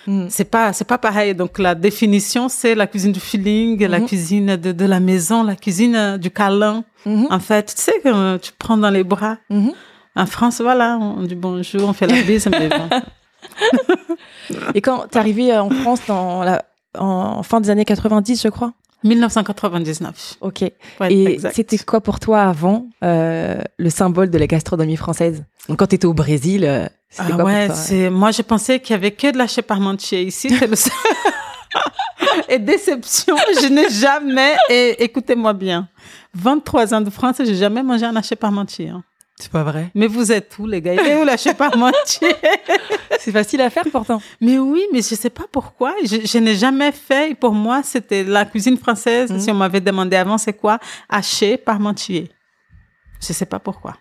Mm. 0.07 0.25
C'est 0.29 0.45
pas, 0.45 0.73
c'est 0.73 0.85
pas 0.87 0.97
pareil. 0.97 1.35
Donc, 1.35 1.59
la 1.59 1.75
définition, 1.75 2.49
c'est 2.49 2.73
la 2.75 2.87
cuisine 2.87 3.11
du 3.11 3.19
feeling, 3.19 3.85
la 3.85 3.99
Mhm. 3.99 4.05
cuisine 4.07 4.55
de, 4.57 4.71
de 4.71 4.85
la 4.85 4.99
maison, 4.99 5.43
la 5.43 5.55
cuisine 5.55 5.95
euh, 5.95 6.17
du 6.17 6.31
câlin. 6.31 6.83
Mhm. 7.05 7.27
En 7.29 7.39
fait, 7.39 7.73
tu 7.75 7.81
sais, 7.81 7.93
que 8.03 8.09
euh, 8.09 8.37
tu 8.37 8.51
prends 8.57 8.77
dans 8.77 8.89
les 8.89 9.03
bras. 9.03 9.37
Mhm. 9.49 9.71
En 10.15 10.25
France, 10.25 10.59
voilà, 10.61 10.97
on 10.99 11.23
dit 11.23 11.35
bonjour, 11.35 11.87
on 11.87 11.93
fait 11.93 12.07
la 12.07 12.21
bise, 12.23 12.47
mais 12.51 12.67
bon. 12.69 12.89
Et 14.75 14.81
quand 14.81 15.07
t'es 15.09 15.17
arrivé 15.19 15.55
en 15.57 15.69
France 15.69 16.01
dans 16.07 16.43
la, 16.43 16.63
en 16.97 17.43
fin 17.43 17.61
des 17.61 17.69
années 17.69 17.85
90, 17.85 18.41
je 18.43 18.49
crois? 18.49 18.73
1999. 19.03 20.35
Ok. 20.41 20.63
Et 21.09 21.39
c'était 21.53 21.77
quoi 21.77 22.01
pour 22.01 22.19
toi 22.19 22.43
avant 22.43 22.87
euh, 23.03 23.61
le 23.77 23.89
symbole 23.89 24.29
de 24.29 24.37
la 24.37 24.47
gastronomie 24.47 24.97
française? 24.97 25.43
Donc 25.67 25.79
quand 25.79 25.87
t'étais 25.87 26.05
au 26.05 26.13
Brésil, 26.13 26.65
euh, 26.65 26.85
c'était 27.09 27.31
Ah 27.33 27.35
quoi 27.35 27.43
ouais, 27.45 27.67
pour 27.67 27.75
toi? 27.75 27.83
c'est, 27.83 28.09
moi, 28.09 28.31
je 28.31 28.41
pensais 28.41 28.79
qu'il 28.79 28.93
y 28.93 28.95
avait 28.95 29.11
que 29.11 29.31
de 29.31 29.37
la 29.37 29.47
chez 29.47 29.61
Parmentier 29.61 30.23
ici. 30.23 30.49
C'est 30.49 30.67
le 30.67 30.75
seul- 30.75 30.91
Et 32.49 32.59
déception, 32.59 33.35
je 33.61 33.67
n'ai 33.67 33.89
jamais, 33.89 34.55
et 34.69 35.03
écoutez-moi 35.03 35.53
bien, 35.53 35.87
23 36.33 36.93
ans 36.93 37.01
de 37.01 37.09
France, 37.09 37.37
j'ai 37.39 37.55
jamais 37.55 37.81
mangé 37.83 38.05
un 38.05 38.15
hachis 38.15 38.35
parmentier. 38.35 38.89
hein. 38.89 39.03
C'est 39.41 39.51
pas 39.51 39.63
vrai. 39.63 39.89
Mais 39.95 40.05
vous 40.07 40.31
êtes 40.31 40.55
où, 40.59 40.67
les 40.67 40.81
gars? 40.81 40.93
Et 40.93 41.15
où 41.19 41.25
lâchez 41.25 41.53
parmentier? 41.55 42.35
C'est 43.19 43.31
facile 43.31 43.61
à 43.61 43.69
faire 43.69 43.83
pourtant. 43.91 44.21
Mais 44.39 44.57
oui, 44.59 44.83
mais 44.93 44.99
je 45.01 45.15
sais 45.15 45.29
pas 45.29 45.45
pourquoi. 45.51 45.93
Je, 46.03 46.25
je 46.25 46.37
n'ai 46.37 46.55
jamais 46.55 46.91
fait. 46.91 47.35
Pour 47.37 47.53
moi, 47.53 47.81
c'était 47.83 48.23
la 48.23 48.45
cuisine 48.45 48.77
française. 48.77 49.31
Mhm. 49.31 49.39
Si 49.39 49.49
on 49.51 49.55
m'avait 49.55 49.81
demandé 49.81 50.15
avant, 50.15 50.37
c'est 50.37 50.53
quoi? 50.53 50.79
Haché 51.09 51.57
parmentier. 51.57 52.29
Je 53.19 53.33
sais 53.33 53.45
pas 53.45 53.59
pourquoi. 53.59 53.95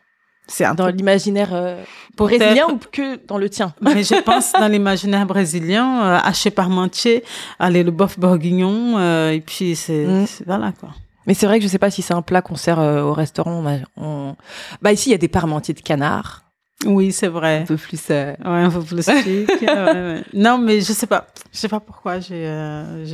C'est 0.46 0.64
un 0.64 0.74
Dans 0.74 0.88
l'imaginaire 0.88 1.50
euh, 1.52 1.82
brésilien 2.16 2.66
ou 2.68 2.78
que 2.90 3.16
dans 3.26 3.38
le 3.38 3.48
tien? 3.48 3.72
Mais 3.80 4.02
je 4.02 4.20
pense 4.22 4.52
dans 4.52 4.66
l'imaginaire 4.68 5.24
brésilien, 5.24 6.02
euh, 6.02 6.18
haché 6.22 6.50
parmentier, 6.50 7.22
allez, 7.58 7.82
le 7.84 7.92
bœuf 7.92 8.18
bourguignon, 8.18 8.98
euh, 8.98 9.30
et 9.30 9.40
puis 9.40 9.76
c'est, 9.76 10.26
c'est- 10.26 10.44
voilà, 10.44 10.72
quoi. 10.72 10.90
Mais 11.26 11.34
c'est 11.34 11.46
vrai 11.46 11.58
que 11.58 11.62
je 11.64 11.68
sais 11.68 11.78
pas 11.78 11.90
si 11.90 12.02
c'est 12.02 12.14
un 12.14 12.22
plat 12.22 12.42
qu'on 12.42 12.56
sert 12.56 12.78
euh, 12.80 13.02
au 13.02 13.12
restaurant. 13.12 13.62
On 13.96 14.36
Bah 14.82 14.92
ici 14.92 15.10
il 15.10 15.12
y 15.12 15.14
a 15.14 15.18
des 15.18 15.28
parmentiers 15.28 15.74
de 15.74 15.80
canard, 15.80 16.44
Oui, 16.86 17.12
c'est 17.12 17.28
vrai. 17.28 17.60
un 17.62 17.66
peu 17.66 17.76
plus. 17.76 18.00
euh, 18.10 18.34
Ouais, 18.44 18.62
un 18.62 18.70
peu 18.70 18.80
plus 18.82 19.04
chic. 19.04 19.26
ouais, 19.60 19.66
ouais. 19.68 20.22
Non, 20.32 20.58
mais 20.58 20.80
je 20.80 20.92
sais 20.92 21.06
pas. 21.06 21.26
Je 21.52 21.58
sais 21.58 21.68
pas 21.68 21.80
pourquoi 21.80 22.20
j'ai, 22.20 22.44
euh, 22.46 23.04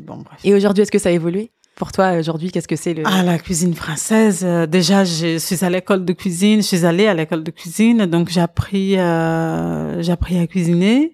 bon, 0.00 0.16
bref. 0.16 0.38
Et 0.44 0.52
aujourd'hui, 0.54 0.82
est-ce 0.82 0.90
que 0.92 0.98
ça 0.98 1.10
a 1.10 1.12
évolué? 1.12 1.50
Pour 1.76 1.90
toi 1.90 2.12
aujourd'hui 2.12 2.52
Qu'est-ce 2.52 2.68
que 2.68 2.76
c'est 2.76 2.94
le 2.94 3.02
Ah, 3.04 3.24
la 3.24 3.36
cuisine 3.36 3.74
française. 3.74 4.42
euh, 4.44 4.64
déjà, 4.66 5.04
je 5.04 5.38
suis 5.38 5.64
à 5.64 5.70
l'école 5.70 6.04
de 6.04 6.12
cuisine. 6.12 6.62
Je 6.62 6.66
suis 6.68 6.86
allée 6.86 7.08
à 7.08 7.14
l'école 7.14 7.42
de 7.42 7.50
cuisine, 7.50 8.06
donc 8.06 8.28
j'ai 8.30 8.40
appris, 8.40 8.96
euh, 8.98 10.00
j'ai 10.00 10.12
appris 10.12 10.38
à 10.38 10.46
cuisiner. 10.46 11.12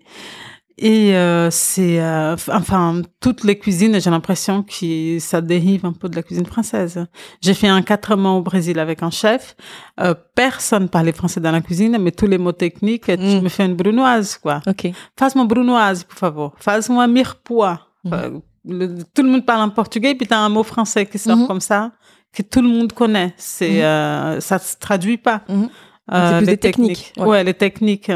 Et 0.83 1.15
euh, 1.15 1.51
c'est, 1.51 2.01
euh, 2.01 2.37
enfin, 2.53 3.03
toutes 3.21 3.45
les 3.45 3.59
cuisines, 3.59 4.01
j'ai 4.01 4.09
l'impression 4.09 4.63
que 4.63 5.19
ça 5.19 5.43
dérive 5.43 5.85
un 5.85 5.93
peu 5.93 6.09
de 6.09 6.17
la 6.17 6.23
cuisine 6.23 6.47
française. 6.47 7.05
J'ai 7.43 7.53
fait 7.53 7.69
un 7.69 7.83
quatre 7.83 8.17
mois 8.17 8.31
au 8.33 8.41
Brésil 8.41 8.79
avec 8.79 9.03
un 9.03 9.11
chef. 9.11 9.57
Euh, 10.01 10.15
personne 10.35 10.89
parlait 10.89 11.13
français 11.13 11.39
dans 11.39 11.51
la 11.53 11.61
cuisine, 11.61 11.99
mais 12.01 12.13
tous 12.13 12.27
les 12.27 12.39
mots 12.39 12.53
techniques, 12.53 13.05
tu 13.05 13.19
Mm. 13.19 13.41
me 13.43 13.49
fais 13.51 13.67
une 13.67 13.75
brunoise, 13.75 14.39
quoi. 14.39 14.63
Ok. 14.67 14.91
Faz-moi 15.19 15.45
brunoise, 15.45 16.05
por 16.05 16.17
favor. 16.19 16.55
Faz-moi 16.59 17.07
mirepoix. 17.09 17.87
Mhm. 18.05 18.13
Euh, 18.15 18.31
le- 18.65 19.03
tout 19.15 19.23
le 19.23 19.29
monde 19.29 19.45
parle 19.45 19.61
en 19.61 19.69
portugais, 19.71 20.15
puis 20.15 20.27
t'as 20.27 20.39
un 20.39 20.49
mot 20.49 20.63
français 20.63 21.05
qui 21.05 21.19
sort 21.19 21.37
Mhm. 21.37 21.47
comme 21.47 21.61
ça, 21.61 21.93
que 22.33 22.41
tout 22.43 22.63
le 22.63 22.69
monde 22.69 22.95
connaît. 22.95 23.35
C'est, 23.37 23.85
euh, 23.85 24.41
ça 24.41 24.59
se 24.59 24.77
traduit 24.79 25.19
pas. 25.19 25.43
Mhm. 25.47 25.69
Euh, 26.13 26.41
les 26.41 26.47
des 26.47 26.57
techniques, 26.57 27.13
ouais. 27.19 27.25
Ouais. 27.27 27.45
les 27.45 27.55
techniques. 27.55 28.11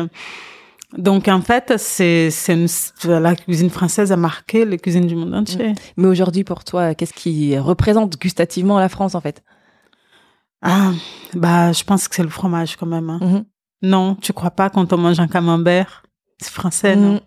Donc, 0.97 1.29
en 1.29 1.41
fait, 1.41 1.75
c'est, 1.77 2.29
la 3.05 3.35
cuisine 3.35 3.71
française 3.71 4.13
a 4.13 4.17
marqué 4.17 4.65
les 4.65 4.79
cuisines 4.79 5.07
du 5.07 5.17
monde 5.17 5.35
entier. 5.35 5.75
Mais 5.97 6.07
aujourd'hui, 6.07 6.45
pour 6.45 6.65
toi, 6.65 6.95
qu'est-ce 6.95 7.13
qui 7.13 7.59
représente 7.59 8.21
gustativement 8.21 8.79
la 8.79 8.89
France 8.89 9.15
en 9.15 9.21
fait? 9.21 9.43
Ah, 10.63 10.93
bah, 11.35 11.73
je 11.73 11.85
pense 11.85 12.09
que 12.09 12.15
c'est 12.15 12.23
le 12.23 12.29
fromage 12.29 12.77
quand 12.77 12.87
même. 12.87 13.11
hein. 13.11 13.19
Mhm. 13.21 13.45
Non, 13.83 14.15
tu 14.15 14.33
crois 14.33 14.51
pas 14.51 14.71
quand 14.71 14.93
on 14.93 14.97
mange 14.97 15.21
un 15.21 15.29
camembert? 15.29 16.05
C'est 16.41 16.51
français, 16.51 16.97
non? 16.97 17.21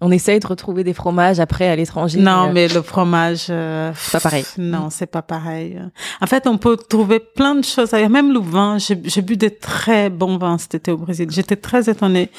Mm. 0.00 0.04
On 0.04 0.10
essaye 0.10 0.40
de 0.40 0.46
retrouver 0.46 0.84
des 0.84 0.94
fromages 0.94 1.40
après 1.40 1.68
à 1.68 1.76
l'étranger. 1.76 2.20
Non, 2.20 2.48
euh, 2.48 2.52
mais 2.52 2.68
le 2.68 2.82
fromage, 2.82 3.46
euh, 3.50 3.92
C'est 3.96 4.12
pas 4.12 4.20
pareil. 4.20 4.44
Non, 4.58 4.90
c'est 4.90 5.06
pas 5.06 5.22
pareil. 5.22 5.80
En 6.20 6.26
fait, 6.26 6.46
on 6.46 6.58
peut 6.58 6.76
trouver 6.76 7.20
plein 7.20 7.54
de 7.54 7.64
choses. 7.64 7.92
Même 7.92 8.32
le 8.32 8.40
vin, 8.40 8.78
j'ai 8.78 9.22
bu 9.22 9.36
des 9.36 9.54
très 9.54 10.10
bons 10.10 10.38
vins 10.38 10.58
cet 10.58 10.74
été 10.74 10.90
au 10.90 10.98
Brésil. 10.98 11.28
J'étais 11.30 11.56
très 11.56 11.90
étonnée. 11.90 12.30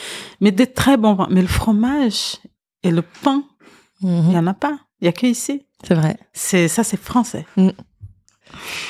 Mais 0.42 0.52
des 0.52 0.68
très 0.68 0.98
bons 0.98 1.14
vins. 1.14 1.28
Mais 1.30 1.42
le 1.42 1.48
fromage 1.48 2.38
et 2.84 2.92
le 2.92 3.02
pain, 3.02 3.44
il 4.02 4.10
mhm. 4.10 4.32
y 4.32 4.38
en 4.38 4.48
a 4.48 4.54
pas. 4.54 4.78
Il 5.02 5.06
y 5.06 5.08
a 5.08 5.12
que 5.12 5.26
ici. 5.26 5.66
C'est 5.86 5.96
vrai. 5.96 6.18
C'est 6.34 6.68
ça, 6.68 6.84
c'est 6.84 7.00
français. 7.00 7.46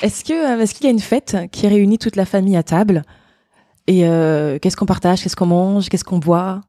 Est-ce 0.01 0.23
que 0.23 0.34
euh, 0.34 0.62
est-ce 0.62 0.73
qu'il 0.73 0.86
y 0.86 0.88
a 0.88 0.91
une 0.91 0.99
fête 0.99 1.38
qui 1.51 1.67
réunit 1.67 1.99
toute 1.99 2.15
la 2.15 2.25
famille 2.25 2.58
à 2.58 2.63
table? 2.63 3.03
Et 3.88 4.08
euh, 4.08 4.60
qu'est-ce 4.60 4.77
qu'on 4.77 4.86
partage? 4.86 5.23
Qu'est-ce 5.23 5.36
qu'on 5.36 5.47
mange? 5.47 5.89
Qu'est-ce 5.89 6.03
qu'on 6.03 6.19
boit? 6.19 6.62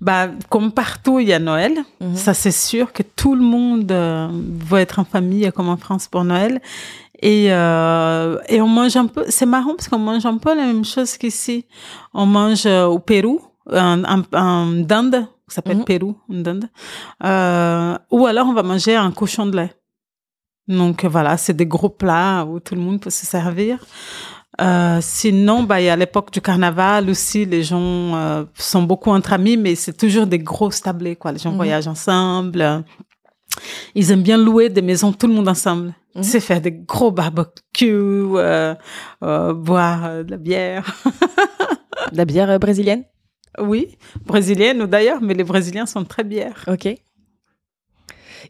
Bah, 0.00 0.28
comme 0.48 0.72
partout, 0.72 1.18
il 1.20 1.28
y 1.28 1.32
a 1.32 1.38
Noël. 1.38 1.74
Mhm. 2.00 2.16
Ça, 2.16 2.34
c'est 2.34 2.50
sûr 2.52 2.92
que 2.92 3.02
tout 3.02 3.34
le 3.34 3.42
monde 3.42 3.90
euh, 3.92 4.28
va 4.32 4.80
être 4.80 4.98
en 4.98 5.04
famille, 5.04 5.50
comme 5.54 5.68
en 5.68 5.76
France 5.76 6.08
pour 6.08 6.24
Noël. 6.24 6.60
Et, 7.20 7.52
euh, 7.52 8.38
et 8.48 8.60
on 8.60 8.66
mange 8.68 8.96
un 8.96 9.06
peu. 9.06 9.24
C'est 9.28 9.46
marrant 9.46 9.74
parce 9.76 9.88
qu'on 9.88 9.98
mange 9.98 10.26
un 10.26 10.38
peu 10.38 10.54
la 10.56 10.64
même 10.66 10.84
chose 10.84 11.16
qu'ici. 11.16 11.66
On 12.12 12.26
mange 12.26 12.66
euh, 12.66 12.86
au 12.86 12.98
Pérou 12.98 13.40
un, 13.70 14.02
un, 14.04 14.24
un 14.32 14.66
dinde, 14.82 15.26
ça 15.46 15.56
s'appelle 15.56 15.76
Mhm. 15.78 15.84
Pérou, 15.84 16.16
une 16.28 16.42
dinde. 16.42 16.64
Euh, 17.24 17.96
ou 18.10 18.26
alors 18.26 18.48
on 18.48 18.52
va 18.54 18.64
manger 18.64 18.96
un 18.96 19.12
cochon 19.12 19.46
de 19.46 19.56
lait. 19.56 19.72
Donc 20.66 21.04
voilà, 21.04 21.36
c'est 21.36 21.54
des 21.54 21.66
gros 21.66 21.88
plats 21.88 22.44
où 22.48 22.58
tout 22.58 22.74
le 22.74 22.80
monde 22.80 23.00
peut 23.00 23.10
se 23.10 23.24
servir. 23.26 23.78
Euh, 24.60 24.98
sinon, 25.00 25.62
bah, 25.62 25.80
il 25.80 25.84
y 25.84 25.88
a 25.88 25.96
l'époque 25.96 26.30
du 26.30 26.40
carnaval 26.40 27.08
aussi, 27.08 27.46
les 27.46 27.62
gens 27.62 28.14
euh, 28.14 28.44
sont 28.54 28.82
beaucoup 28.82 29.10
entre 29.10 29.32
amis, 29.32 29.56
mais 29.56 29.74
c'est 29.74 29.96
toujours 29.96 30.26
des 30.26 30.38
grosses 30.38 30.82
tablées, 30.82 31.16
quoi. 31.16 31.32
Les 31.32 31.38
gens 31.38 31.50
Mhm. 31.50 31.56
voyagent 31.56 31.86
ensemble. 31.88 32.84
Ils 33.94 34.10
aiment 34.10 34.22
bien 34.22 34.38
louer 34.38 34.68
des 34.68 34.82
maisons, 34.82 35.12
tout 35.12 35.26
le 35.26 35.32
monde 35.34 35.48
ensemble. 35.48 35.94
Mhm. 36.14 36.22
C'est 36.22 36.40
faire 36.40 36.60
des 36.60 36.72
gros 36.72 37.10
barbecues, 37.10 38.36
euh, 38.36 38.74
boire 39.54 40.22
de 40.24 40.30
la 40.30 40.36
bière. 40.36 40.84
De 42.12 42.16
La 42.16 42.24
bière 42.26 42.58
brésilienne? 42.58 43.04
Oui, 43.58 43.96
brésilienne 44.26 44.82
ou 44.82 44.86
d'ailleurs, 44.86 45.20
mais 45.22 45.34
les 45.34 45.44
Brésiliens 45.44 45.84
sont 45.86 46.04
très 46.04 46.24
bières. 46.24 46.64
Ok. 46.68 46.88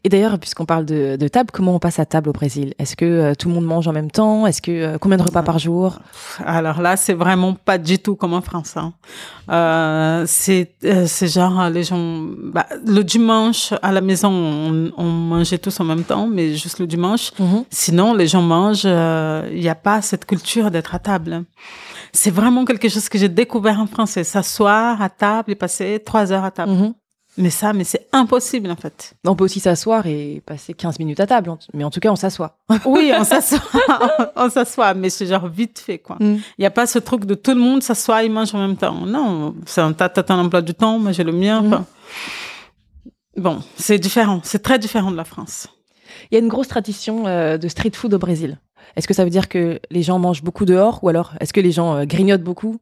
Et 0.03 0.09
d'ailleurs, 0.09 0.37
puisqu'on 0.39 0.65
parle 0.65 0.85
de, 0.85 1.15
de 1.17 1.27
table, 1.27 1.49
comment 1.51 1.75
on 1.75 1.79
passe 1.79 1.99
à 1.99 2.05
table 2.05 2.29
au 2.29 2.33
Brésil? 2.33 2.73
Est-ce 2.79 2.95
que 2.95 3.05
euh, 3.05 3.33
tout 3.35 3.47
le 3.49 3.53
monde 3.55 3.65
mange 3.65 3.87
en 3.87 3.93
même 3.93 4.11
temps? 4.11 4.47
Est-ce 4.47 4.61
que 4.61 4.71
euh, 4.71 4.97
combien 4.99 5.17
de 5.17 5.23
repas 5.23 5.43
par 5.43 5.59
jour? 5.59 5.99
Alors 6.45 6.81
là, 6.81 6.97
c'est 6.97 7.13
vraiment 7.13 7.53
pas 7.53 7.77
du 7.77 7.99
tout 7.99 8.15
comme 8.15 8.33
en 8.33 8.41
France. 8.41 8.75
hein. 8.77 8.93
Euh, 9.49 10.23
c'est 10.27 10.71
euh, 10.85 11.05
c'est 11.07 11.27
genre 11.27 11.59
euh, 11.61 11.69
les 11.69 11.83
gens. 11.83 12.21
Bah, 12.53 12.65
le 12.85 13.03
dimanche 13.03 13.73
à 13.81 13.91
la 13.91 14.01
maison, 14.01 14.31
on, 14.31 14.91
on 14.97 15.03
mangeait 15.09 15.57
tous 15.57 15.79
en 15.79 15.83
même 15.83 16.03
temps, 16.03 16.27
mais 16.27 16.55
juste 16.55 16.79
le 16.79 16.87
dimanche. 16.87 17.31
Mhm. 17.39 17.65
Sinon, 17.69 18.13
les 18.13 18.27
gens 18.27 18.41
mangent. 18.41 18.85
Il 18.85 19.59
n'y 19.59 19.69
a 19.69 19.75
pas 19.75 20.01
cette 20.01 20.25
culture 20.25 20.71
d'être 20.71 20.95
à 20.95 20.99
table. 20.99 21.43
C'est 22.11 22.31
vraiment 22.31 22.63
quelque 22.65 22.89
chose 22.89 23.09
que 23.09 23.17
j'ai 23.17 23.29
découvert 23.29 23.79
en 23.79 23.87
France. 23.87 24.21
S'asseoir 24.21 25.01
à 25.01 25.09
table 25.09 25.51
et 25.51 25.55
passer 25.55 26.01
trois 26.05 26.31
heures 26.31 26.43
à 26.45 26.51
table. 26.51 26.71
Mhm. 26.71 26.93
Mais 27.37 27.49
ça, 27.49 27.73
mais 27.73 27.83
c'est 27.83 28.07
impossible 28.11 28.69
en 28.69 28.75
fait. 28.75 29.15
On 29.25 29.35
peut 29.35 29.43
aussi 29.43 29.59
s'asseoir 29.59 30.05
et 30.05 30.41
passer 30.45 30.73
15 30.73 30.99
minutes 30.99 31.19
à 31.19 31.25
table, 31.25 31.51
mais 31.73 31.83
en 31.83 31.89
tout 31.89 31.99
cas, 31.99 32.11
on 32.11 32.15
s'assoit. 32.15 32.59
Oui, 32.85 33.11
on 33.17 33.23
s'assoit, 33.23 33.59
on 34.35 34.49
s'assoit, 34.49 34.93
mais 34.93 35.09
c'est 35.09 35.25
genre 35.25 35.47
vite 35.47 35.79
fait 35.79 35.97
quoi. 35.97 36.17
Mm. 36.19 36.35
Il 36.35 36.61
n'y 36.61 36.65
a 36.65 36.71
pas 36.71 36.85
ce 36.85 36.99
truc 36.99 37.25
de 37.25 37.33
tout 37.33 37.51
le 37.51 37.59
monde 37.59 37.81
s'assoit 37.81 38.23
et 38.23 38.29
mange 38.29 38.53
en 38.53 38.59
même 38.59 38.77
temps. 38.77 39.05
Non, 39.05 39.55
c'est 39.65 39.81
un 39.81 39.93
tas 39.93 40.09
ton 40.09 40.35
emploi 40.35 40.61
du 40.61 40.73
temps, 40.73 40.99
moi 40.99 41.11
j'ai 41.11 41.23
le 41.23 41.31
mien. 41.31 41.63
Enfin. 41.65 41.85
Bon, 43.35 43.63
c'est 43.77 43.97
différent, 43.97 44.41
c'est 44.43 44.61
très 44.61 44.77
différent 44.77 45.09
de 45.09 45.17
la 45.17 45.25
France. 45.25 45.67
Il 46.29 46.35
y 46.35 46.37
a 46.37 46.39
une 46.39 46.49
grosse 46.49 46.67
tradition 46.67 47.25
euh, 47.25 47.57
de 47.57 47.67
street 47.67 47.91
food 47.95 48.13
au 48.13 48.19
Brésil. 48.19 48.59
Est-ce 48.95 49.07
que 49.07 49.13
ça 49.13 49.23
veut 49.23 49.31
dire 49.31 49.49
que 49.49 49.79
les 49.89 50.03
gens 50.03 50.19
mangent 50.19 50.43
beaucoup 50.43 50.65
dehors 50.65 51.03
ou 51.03 51.09
alors 51.09 51.33
est-ce 51.39 51.53
que 51.53 51.61
les 51.61 51.71
gens 51.71 51.95
euh, 51.95 52.05
grignotent 52.05 52.43
beaucoup 52.43 52.77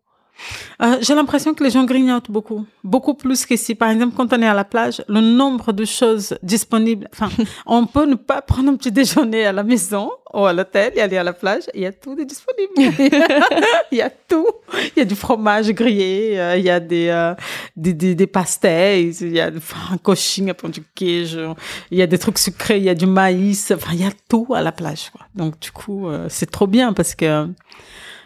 Euh, 0.82 0.98
j'ai 1.02 1.16
l'impression 1.16 1.54
que 1.54 1.64
les 1.64 1.70
gens 1.70 1.84
grignotent 1.84 2.32
beaucoup, 2.32 2.66
beaucoup 2.84 3.14
plus 3.14 3.46
qu'ici. 3.46 3.76
Par 3.76 3.90
exemple, 3.90 4.16
quand 4.16 4.34
on 4.34 4.42
est 4.42 4.48
à 4.48 4.54
la 4.54 4.64
plage, 4.64 5.04
le 5.08 5.22
nombre 5.22 5.74
de 5.74 5.86
choses 5.86 6.38
disponibles. 6.44 7.08
Enfin, 7.14 7.30
on 7.66 7.86
peut 7.86 8.06
ne 8.06 8.16
pas 8.16 8.42
prendre 8.42 8.70
un 8.70 8.76
petit 8.76 8.92
déjeuner 8.92 9.46
à 9.46 9.52
la 9.52 9.64
maison 9.64 10.12
ou 10.34 10.46
à 10.46 10.54
l'hôtel 10.54 10.94
et 10.96 11.02
aller 11.02 11.18
à 11.18 11.24
la 11.24 11.34
plage. 11.34 11.64
Il 11.74 11.82
y 11.82 11.86
a 11.86 11.92
tout 11.92 12.16
de 12.16 12.24
disponible. 12.24 12.74
il 13.92 13.98
y 13.98 14.02
a 14.02 14.10
tout. 14.10 14.48
Il 14.96 15.00
y 15.00 15.02
a 15.02 15.06
du 15.06 15.16
fromage 15.16 15.70
grillé, 15.72 16.40
euh, 16.40 16.58
il 16.58 16.64
y 16.64 16.70
a 16.70 16.80
des 16.80 17.10
euh, 17.10 17.34
des, 17.76 17.94
des, 17.94 18.16
des 18.16 18.28
pastels, 18.28 19.14
il 19.22 19.34
y 19.34 19.42
a 19.42 19.52
enfin, 19.56 19.98
coxinha, 19.98 20.54
pão 20.54 20.70
de 20.70 20.82
queijo, 20.96 21.56
il 21.92 21.98
y 21.98 22.02
a 22.02 22.08
des 22.08 22.18
trucs 22.18 22.40
sucrés, 22.40 22.78
il 22.78 22.84
y 22.84 22.90
a 22.90 22.96
du 22.96 23.06
maïs. 23.06 23.72
Enfin, 23.76 23.92
il 23.94 24.02
y 24.02 24.06
a 24.06 24.12
tout 24.30 24.48
à 24.54 24.62
la 24.62 24.72
plage. 24.72 25.10
Quoi. 25.12 25.26
Donc 25.36 25.60
du 25.60 25.72
coup, 25.72 26.08
euh, 26.08 26.28
c'est 26.30 26.50
trop 26.50 26.68
bien 26.68 26.94
parce 26.94 27.16
que 27.16 27.48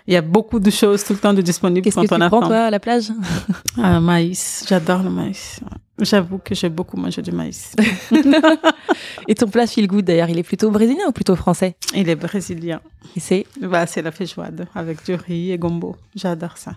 il 0.08 0.13
y 0.13 0.18
a 0.18 0.22
beaucoup 0.22 0.60
de 0.60 0.70
choses 0.70 1.04
tout 1.04 1.13
le 1.13 1.20
temps 1.20 1.34
de 1.34 1.41
disponibles 1.41 1.89
quand 1.91 2.02
que 2.06 2.13
on 2.13 2.20
tu 2.20 2.28
prends 2.30 2.48
toi 2.48 2.65
à 2.65 2.70
la 2.70 2.80
plage? 2.80 3.12
Ah, 3.82 4.00
maïs, 4.00 4.65
j'adore 4.68 5.04
le 5.04 5.10
maïs. 5.10 5.60
J'avoue 6.00 6.38
que 6.39 6.54
j'ai 6.56 6.70
beaucoup 6.70 6.98
mangé 6.98 7.22
du 7.22 7.32
maïs. 7.32 7.74
Et 9.28 9.36
ton 9.36 9.48
plat 9.48 9.65
feel 9.68 9.88
good 9.88 10.06
d'ailleurs, 10.06 10.30
il 10.30 10.38
est 10.38 10.44
plutôt 10.44 10.70
brésilien 10.72 11.06
ou 11.08 11.12
plutôt 11.12 11.36
français? 11.36 11.76
Il 11.96 12.10
est 12.10 12.15
brésilien. 12.15 12.82
Et 13.15 13.20
c'est? 13.20 13.46
Bah, 13.62 13.86
c'est 13.88 14.02
la 14.02 14.12
feijoada 14.12 14.65
avec 14.76 15.04
du 15.06 15.15
riz 15.15 15.52
et 15.52 15.58
gombo. 15.58 15.96
J'adore 16.15 16.58
ça. 16.58 16.74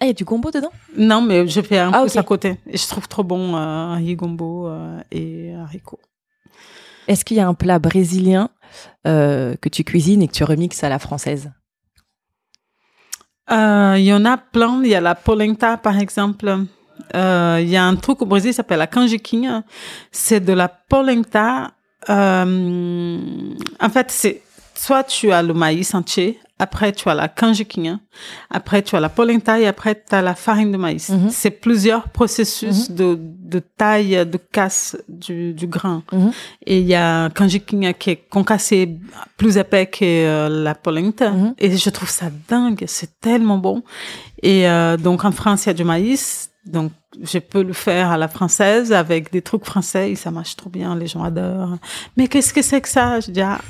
ah, 0.00 0.04
il 0.04 0.08
y 0.08 0.10
a 0.10 0.14
du 0.14 0.24
gombo 0.24 0.50
dedans? 0.50 0.70
Non, 0.96 1.20
mais 1.22 1.46
je 1.48 1.60
fais 1.60 1.78
un 1.78 1.90
Ah, 1.92 2.02
plus 2.02 2.12
ok. 2.12 2.16
à 2.16 2.22
côté. 2.22 2.56
Et 2.68 2.76
je 2.78 2.86
trouve 2.86 3.08
trop 3.08 3.24
bon 3.24 3.56
euh, 3.56 3.94
riz 3.94 4.14
gombo 4.16 4.68
euh, 4.68 5.00
et 5.10 5.52
haricots. 5.54 6.00
Est-ce 7.08 7.24
qu'il 7.24 7.36
y 7.36 7.40
a 7.40 7.46
un 7.48 7.54
plat 7.54 7.78
brésilien 7.78 8.50
euh, 9.06 9.54
que 9.60 9.68
tu 9.68 9.84
cuisines 9.84 10.22
et 10.22 10.28
que 10.28 10.32
tu 10.32 10.44
remixes 10.44 10.82
à 10.84 10.88
la 10.88 10.98
française? 10.98 11.50
Il 13.50 14.04
y 14.04 14.12
en 14.12 14.24
a 14.24 14.36
plein. 14.36 14.80
Il 14.82 14.90
y 14.90 14.94
a 14.94 15.00
la 15.00 15.14
polenta, 15.14 15.76
par 15.76 15.98
exemple. 15.98 16.64
Euh, 17.14 17.58
Il 17.60 17.68
y 17.68 17.76
a 17.76 17.84
un 17.84 17.96
truc 17.96 18.22
au 18.22 18.26
Brésil 18.26 18.50
qui 18.50 18.56
s'appelle 18.56 18.78
la 18.78 18.86
canjiquinha. 18.86 19.62
C'est 20.10 20.40
de 20.40 20.52
la 20.52 20.68
polenta. 20.68 21.72
euh, 22.08 23.18
en 23.80 23.88
fait, 23.90 24.10
c'est 24.10 24.42
soit 24.74 25.04
tu 25.04 25.32
as 25.32 25.42
le 25.42 25.54
maïs 25.54 25.94
entier, 25.94 26.38
après 26.58 26.92
tu 26.92 27.08
as 27.08 27.14
la 27.14 27.28
canjiquinha, 27.28 28.00
après 28.50 28.82
tu 28.82 28.96
as 28.96 29.00
la 29.00 29.10
polenta 29.10 29.60
et 29.60 29.66
après 29.66 29.94
tu 29.94 30.14
as 30.14 30.22
la 30.22 30.34
farine 30.34 30.72
de 30.72 30.78
maïs. 30.78 31.10
Mhm. 31.10 31.28
C'est 31.30 31.50
plusieurs 31.50 32.08
processus 32.08 32.90
de, 32.90 33.18
de 33.20 33.58
taille, 33.58 34.24
de 34.26 34.38
casse 34.38 34.96
du, 35.08 35.52
du 35.52 35.66
grain. 35.66 36.02
Mhm. 36.12 36.32
Et 36.64 36.80
il 36.80 36.86
y 36.86 36.94
a 36.94 37.28
canjiquinha 37.30 37.92
qui 37.92 38.10
est 38.10 38.28
concassé 38.28 38.98
plus 39.36 39.58
épais 39.58 39.86
que 39.86 40.04
euh, 40.04 40.48
la 40.48 40.74
polenta. 40.74 41.30
Mhm. 41.30 41.54
Et 41.58 41.76
je 41.76 41.90
trouve 41.90 42.08
ça 42.08 42.26
dingue, 42.48 42.84
c'est 42.86 43.20
tellement 43.20 43.58
bon. 43.58 43.82
Et 44.42 44.68
euh, 44.68 44.96
donc 44.96 45.24
en 45.24 45.32
France, 45.32 45.66
il 45.66 45.68
y 45.68 45.70
a 45.70 45.74
du 45.74 45.84
maïs. 45.84 46.50
Donc 46.64 46.90
je 47.22 47.38
peux 47.38 47.62
le 47.62 47.72
faire 47.72 48.10
à 48.10 48.16
la 48.16 48.28
française 48.28 48.92
avec 48.92 49.30
des 49.30 49.40
trucs 49.40 49.64
français 49.64 50.12
et 50.12 50.16
ça 50.16 50.30
marche 50.30 50.56
trop 50.56 50.70
bien, 50.70 50.96
les 50.96 51.06
gens 51.06 51.22
adorent. 51.22 51.76
Mais 52.16 52.28
qu'est-ce 52.28 52.52
que 52.52 52.62
c'est 52.62 52.80
que 52.80 52.88
ça? 52.88 53.20
Je 53.20 53.30
dis, 53.30 53.40
ah, 53.40 53.60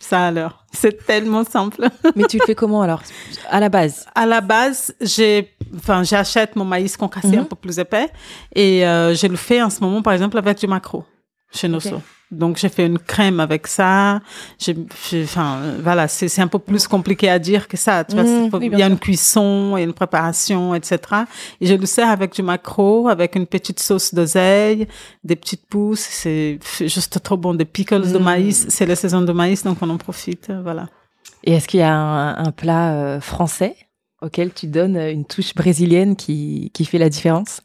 ça 0.00 0.26
alors, 0.26 0.64
c'est 0.72 1.06
tellement 1.06 1.44
simple. 1.44 1.88
Mais 2.16 2.24
tu 2.24 2.38
le 2.38 2.44
fais 2.44 2.54
comment 2.56 2.82
alors? 2.82 3.02
À 3.50 3.60
la 3.60 3.68
base? 3.68 4.06
À 4.14 4.26
la 4.26 4.40
base, 4.40 4.92
j'ai, 5.00 5.54
enfin, 5.76 6.02
j'achète 6.02 6.56
mon 6.56 6.64
maïs 6.64 6.96
concassé 6.96 7.28
Mhm. 7.28 7.38
un 7.40 7.44
peu 7.44 7.54
plus 7.56 7.78
épais 7.78 8.08
et 8.54 8.84
euh, 8.86 9.14
je 9.14 9.26
le 9.28 9.36
fais 9.36 9.62
en 9.62 9.70
ce 9.70 9.80
moment, 9.80 10.02
par 10.02 10.14
exemple, 10.14 10.36
avec 10.38 10.58
du 10.58 10.66
macro 10.66 11.04
chez 11.52 11.68
Nosso. 11.68 12.00
Donc, 12.30 12.58
j'ai 12.58 12.68
fait 12.68 12.86
une 12.86 12.98
crème 12.98 13.40
avec 13.40 13.66
ça. 13.66 14.20
J'ai, 14.58 14.76
enfin, 15.24 15.58
voilà, 15.82 16.06
c'est, 16.06 16.28
c'est 16.28 16.42
un 16.42 16.46
peu 16.46 16.60
plus 16.60 16.86
compliqué 16.86 17.28
à 17.28 17.38
dire 17.40 17.66
que 17.66 17.76
ça. 17.76 18.04
Tu 18.04 18.14
vois, 18.14 18.24
oui, 18.24 18.68
il 18.72 18.78
y 18.78 18.82
a 18.82 18.86
une 18.86 18.98
cuisson 18.98 19.76
et 19.76 19.82
une 19.82 19.92
préparation, 19.92 20.74
etc. 20.74 20.98
Et 21.60 21.66
je 21.66 21.74
le 21.74 21.86
sers 21.86 22.08
avec 22.08 22.32
du 22.34 22.42
macro, 22.42 23.08
avec 23.08 23.34
une 23.34 23.46
petite 23.46 23.80
sauce 23.80 24.14
d'oseille, 24.14 24.86
des 25.24 25.34
petites 25.36 25.66
pousses. 25.66 26.00
C'est 26.08 26.58
juste 26.80 27.20
trop 27.22 27.36
bon. 27.36 27.54
Des 27.54 27.64
pickles 27.64 28.10
de 28.12 28.18
Mhm. 28.18 28.24
maïs. 28.24 28.66
C'est 28.68 28.86
la 28.86 28.96
saison 28.96 29.22
de 29.22 29.32
maïs, 29.32 29.64
donc 29.64 29.78
on 29.82 29.90
en 29.90 29.98
profite. 29.98 30.52
Voilà. 30.62 30.88
Et 31.42 31.52
est-ce 31.54 31.66
qu'il 31.66 31.80
y 31.80 31.82
a 31.82 31.92
un, 31.92 32.36
un 32.46 32.52
plat 32.52 32.92
euh, 32.94 33.20
français 33.20 33.74
auquel 34.22 34.52
tu 34.52 34.66
donnes 34.66 34.96
une 34.96 35.24
touche 35.24 35.54
brésilienne 35.54 36.14
qui, 36.14 36.70
qui 36.74 36.84
fait 36.84 36.98
la 36.98 37.08
différence? 37.08 37.62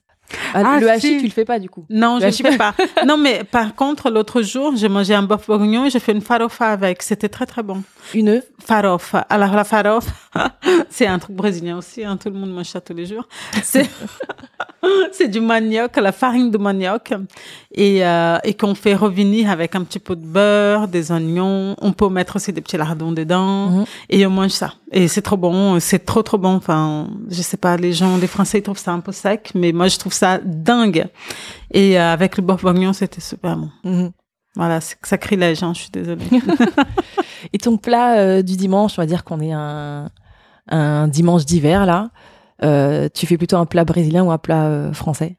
Ah, 0.54 0.64
Ah, 0.66 0.80
Le 0.80 0.90
hachis, 0.90 1.08
si. 1.08 1.18
tu 1.20 1.26
le 1.26 1.32
fais 1.32 1.46
pas 1.46 1.60
du 1.60 1.70
coup 1.70 1.86
Non, 1.90 2.20
je 2.20 2.26
ne 2.26 2.32
sais 2.32 2.44
fais 2.52 2.58
pas. 2.58 2.74
Non, 3.06 3.18
mais 3.18 3.44
par 3.44 3.76
contre, 3.76 4.10
l'autre 4.10 4.42
jour, 4.42 4.74
j'ai 4.76 4.90
mangé 4.90 5.14
un 5.14 5.24
bœuf 5.24 5.46
bourguignon 5.48 5.86
et 5.86 5.90
j'ai 5.90 6.00
fait 6.00 6.12
une 6.14 6.22
farofa 6.22 6.68
avec. 6.70 7.04
C'était 7.04 7.30
très, 7.30 7.46
très 7.46 7.64
bon. 7.64 7.84
Une 8.14 8.42
Farofa. 8.66 9.20
Alors, 9.30 9.54
la 9.54 9.64
farofa, 9.64 10.12
c'est 10.90 11.06
un 11.08 11.20
truc 11.20 11.36
brésilien 11.36 11.78
aussi. 11.78 12.04
hein, 12.04 12.18
tout 12.18 12.30
le 12.30 12.36
monde 12.36 12.52
mange 12.54 12.68
ça 12.68 12.82
tous 12.82 12.94
les 12.94 13.06
jours. 13.06 13.28
C'est, 13.64 13.88
c'est 15.12 15.28
du 15.28 15.40
manioc, 15.42 15.96
la 15.98 16.12
farine 16.12 16.52
de 16.52 16.58
manioc. 16.58 17.14
Et, 17.78 18.06
euh, 18.06 18.38
et 18.44 18.54
qu'on 18.54 18.74
fait 18.74 18.96
revenir 18.96 19.50
avec 19.52 19.76
un 19.76 19.84
petit 19.84 20.00
peu 20.00 20.16
de 20.16 20.26
beurre, 20.26 20.88
des 20.88 21.12
oignons. 21.12 21.76
On 21.82 21.92
peut 21.92 22.08
mettre 22.10 22.38
aussi 22.38 22.54
des 22.54 22.62
petits 22.62 22.78
lardons 22.78 23.12
dedans. 23.12 23.70
Mhm. 23.70 23.86
Et 24.10 24.26
on 24.26 24.30
mange 24.30 24.52
ça. 24.52 24.74
Et 24.92 25.08
c'est 25.08 25.22
trop 25.22 25.38
bon. 25.38 25.80
C'est 25.80 26.06
trop, 26.06 26.24
trop 26.24 26.38
bon. 26.38 26.56
Enfin, 26.56 27.08
je 27.30 27.42
sais 27.42 27.58
pas, 27.58 27.76
les 27.78 27.92
gens, 27.94 28.18
les 28.18 28.28
Français, 28.28 28.60
ils 28.60 28.64
trouvent 28.64 28.78
ça 28.80 28.92
un 28.94 29.00
peu 29.02 29.12
sec. 29.12 29.52
Mais 29.56 29.72
moi, 29.74 29.88
je 29.90 29.98
trouve 29.98 30.14
ça 30.16 30.40
dingue. 30.44 31.08
Et 31.72 32.00
euh, 32.00 32.14
avec 32.14 32.38
le 32.38 32.44
bœuf 32.44 32.62
bourguignon, 32.62 32.94
c'était 32.94 33.22
super 33.22 33.58
bon. 33.58 33.70
Mhm. 33.84 34.12
Voilà, 34.56 34.80
c'est 34.82 34.98
sacrilège, 35.04 35.64
hein, 35.64 35.74
je 35.76 35.82
suis 35.82 35.92
désolée. 35.92 36.26
Et 37.54 37.58
ton 37.58 37.78
plat 37.78 38.18
euh, 38.20 38.42
du 38.42 38.56
dimanche, 38.56 38.94
on 38.98 39.02
va 39.02 39.06
dire 39.06 39.24
qu'on 39.26 39.42
est 39.42 39.52
un, 39.52 40.10
un 40.70 41.08
dimanche 41.10 41.46
d'hiver 41.46 41.86
là. 41.86 42.10
euh, 42.64 43.10
tu 43.14 43.26
fais 43.28 43.38
plutôt 43.38 43.58
un 43.58 43.66
plat 43.66 43.84
brésilien 43.84 44.24
ou 44.24 44.32
un 44.32 44.38
plat 44.38 44.92
français? 44.94 45.38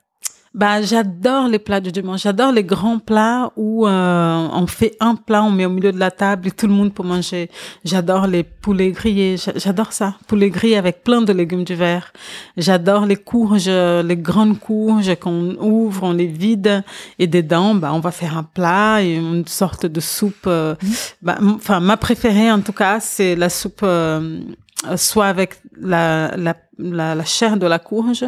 Bah, 0.58 0.80
j'adore 0.80 1.48
les 1.48 1.58
plats 1.58 1.80
du 1.82 1.92
dimanche. 1.92 2.22
J'adore 2.22 2.50
les 2.50 2.64
grands 2.64 2.98
plats 2.98 3.52
où 3.56 3.86
euh, 3.86 4.48
on 4.54 4.66
fait 4.66 4.96
un 5.00 5.14
plat, 5.14 5.42
on 5.44 5.50
met 5.50 5.66
au 5.66 5.68
milieu 5.70 5.92
de 5.92 5.98
la 5.98 6.10
table 6.10 6.48
et 6.48 6.50
tout 6.50 6.66
le 6.66 6.72
monde 6.72 6.94
peut 6.94 7.02
manger. 7.02 7.50
J'adore 7.84 8.26
les 8.26 8.42
poulets 8.42 8.90
grillés. 8.90 9.36
J'a- 9.36 9.52
J'adore 9.56 9.92
ça. 9.92 10.14
Poulets 10.26 10.48
grillés 10.48 10.78
avec 10.78 11.04
plein 11.04 11.20
de 11.20 11.30
légumes 11.34 11.64
du 11.64 11.74
verre. 11.74 12.10
J'adore 12.56 13.04
les 13.04 13.16
courges, 13.16 13.68
les 13.68 14.16
grandes 14.16 14.58
courges 14.58 15.14
qu'on 15.16 15.56
ouvre, 15.60 16.04
on 16.04 16.12
les 16.12 16.26
vide 16.26 16.82
et 17.18 17.26
dedans, 17.26 17.74
bah, 17.74 17.90
on 17.92 18.00
va 18.00 18.10
faire 18.10 18.38
un 18.38 18.42
plat 18.44 19.02
et 19.02 19.14
une 19.16 19.46
sorte 19.46 19.84
de 19.84 20.00
soupe. 20.00 20.46
euh, 20.46 20.74
bah, 21.20 21.36
m- 21.38 21.52
Enfin, 21.56 21.80
ma 21.80 21.98
préférée 21.98 22.50
en 22.50 22.60
tout 22.62 22.72
cas, 22.72 22.98
c'est 22.98 23.36
la 23.36 23.50
soupe 23.50 23.80
euh, 23.82 24.40
euh, 24.88 24.96
soit 24.96 25.26
avec 25.26 25.60
la, 25.78 26.34
la, 26.38 26.56
la, 26.78 27.14
la 27.14 27.24
chair 27.26 27.58
de 27.58 27.66
la 27.66 27.78
courge. 27.78 28.24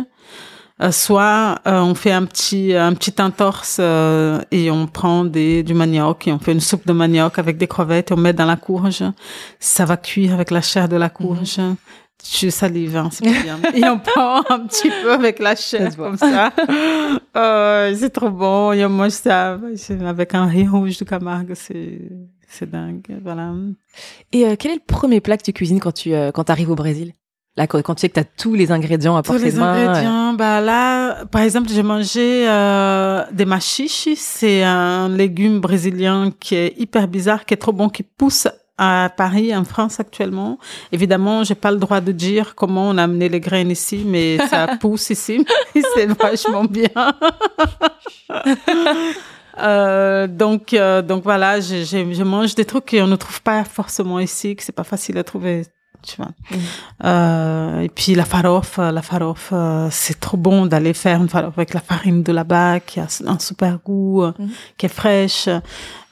Euh, 0.81 0.93
soit 0.93 1.59
euh, 1.67 1.81
on 1.81 1.95
fait 1.95 2.12
un 2.12 2.25
petit 2.25 2.73
un 2.73 2.95
petit 2.95 3.21
entorse 3.21 3.79
euh, 3.81 4.41
et 4.53 4.71
on 4.71 4.87
prend 4.87 5.25
des 5.25 5.64
du 5.64 5.75
manioc 5.75 6.29
et 6.29 6.33
on 6.33 6.38
fait 6.38 6.53
une 6.53 6.61
soupe 6.61 6.87
de 6.87 6.93
manioc 6.93 7.38
avec 7.38 7.57
des 7.57 7.67
crevettes 7.67 8.12
et 8.12 8.14
on 8.14 8.17
met 8.17 8.33
dans 8.33 8.45
la 8.45 8.57
courge. 8.57 9.03
Ça 9.59 9.85
va 9.85 9.97
cuire 9.97 10.35
avec 10.35 10.51
la 10.51 10.61
chair 10.61 10.88
de 10.88 10.97
la 10.97 11.09
courge. 11.09 11.59
Je 12.25 12.49
salive 12.49 12.97
hein, 12.97 13.09
c'est 13.12 13.25
bien. 13.25 13.59
Et 13.75 13.85
on 13.85 13.99
prend 13.99 14.38
un 14.51 14.61
petit 14.67 14.91
peu 15.03 15.12
avec 15.12 15.38
la 15.41 15.57
chair 15.57 15.97
comme 15.97 16.17
ça. 16.17 16.53
Euh, 17.37 17.95
c'est 17.99 18.11
trop 18.11 18.31
bon. 18.31 18.73
Et 18.73 18.85
on 18.85 18.88
mange 18.88 19.11
ça 19.11 19.59
avec 20.05 20.35
un 20.35 20.47
riz 20.47 20.69
rouge 20.69 20.99
de 20.99 21.05
Camargue 21.05 21.55
c'est 21.55 22.01
c'est 22.49 22.71
dingue. 22.71 23.19
Voilà. 23.23 23.53
Et 24.33 24.47
euh, 24.47 24.57
quel 24.59 24.73
est 24.73 24.77
le 24.77 24.81
premier 24.87 25.21
plat 25.21 25.37
que 25.37 25.43
tu 25.43 25.53
cuisines 25.53 25.81
quand 25.81 25.93
tu 25.93 26.14
euh, 26.14 26.33
quand 26.33 26.51
arrives 26.51 26.71
au 26.71 26.75
Brésil? 26.75 27.12
Là, 27.59 27.66
quand, 27.66 27.83
tu 27.97 28.03
sais 28.03 28.09
que 28.09 28.14
tu 28.14 28.21
as 28.21 28.25
tous 28.25 28.55
les 28.55 28.71
ingrédients 28.71 29.16
à 29.16 29.23
Tous 29.23 29.33
portée 29.33 29.47
les 29.47 29.53
de 29.53 29.59
main. 29.59 29.75
euh, 29.75 29.88
ingrédients, 29.88 30.33
bah 30.35 30.61
là, 30.61 31.25
par 31.25 31.42
exemple, 31.42 31.68
j'ai 31.68 31.83
mangé 31.83 32.49
euh, 32.49 33.25
des 33.33 33.44
machiches. 33.47 34.11
C'est 34.14 34.62
un 34.62 35.09
légume 35.09 35.59
brésilien 35.59 36.31
qui 36.38 36.55
est 36.55 36.75
hyper 36.79 37.09
bizarre, 37.09 37.44
qui 37.44 37.55
est 37.55 37.57
trop 37.57 37.73
bon, 37.73 37.88
qui 37.88 38.05
pousse 38.05 38.47
à 38.79 39.11
Paris, 39.16 39.53
en 39.57 39.64
France 39.64 39.99
actuellement. 39.99 40.61
Évidemment, 40.92 41.42
j'ai 41.42 41.57
pas 41.57 41.73
le 41.73 41.79
droit 41.79 42.01
de 42.01 42.12
dire 42.12 42.55
comment 42.55 42.90
on 42.90 42.97
a 42.97 43.03
amené 43.03 43.29
les 43.29 43.40
graines 43.40 43.73
ici, 43.73 44.05
mais 44.07 44.38
ça 44.49 44.68
pousse 44.81 45.11
ici. 45.11 45.44
c'est 45.97 46.07
vachement 46.07 46.62
bien. 46.62 46.88
Euh, 49.61 50.29
donc, 50.29 50.73
euh, 50.73 51.03
donc 51.03 51.25
voilà, 51.25 51.59
je, 51.59 51.83
je, 51.83 52.12
je 52.12 52.23
mange 52.23 52.55
des 52.55 52.64
trucs 52.64 52.90
qu'on 52.90 53.09
ne 53.09 53.16
trouve 53.16 53.42
pas 53.42 53.64
forcément 53.64 54.21
ici, 54.21 54.55
que 54.55 54.62
c'est 54.62 54.71
pas 54.71 54.85
facile 54.85 55.18
à 55.18 55.25
trouver, 55.25 55.64
tu 56.03 56.17
vois. 56.17 56.31
Euh, 57.05 57.81
et 57.81 57.89
puis 57.89 58.15
la 58.15 58.25
farofa, 58.25 58.91
la 58.93 59.03
farofa, 59.03 59.89
c'est 59.91 60.19
trop 60.21 60.37
bon 60.37 60.67
d'aller 60.67 60.95
faire 60.95 61.21
une 61.21 61.29
farofa 61.29 61.53
avec 61.57 61.75
la 61.75 61.81
farine 61.81 62.23
de 62.23 62.33
là-bas, 62.33 62.81
qui 62.81 63.01
a 63.01 63.07
un 63.27 63.39
super 63.39 63.79
goût, 63.85 64.23
euh, 64.23 64.33
Mhm. 64.39 64.49
qui 64.77 64.87
est 64.87 64.89
fraîche. 64.89 65.49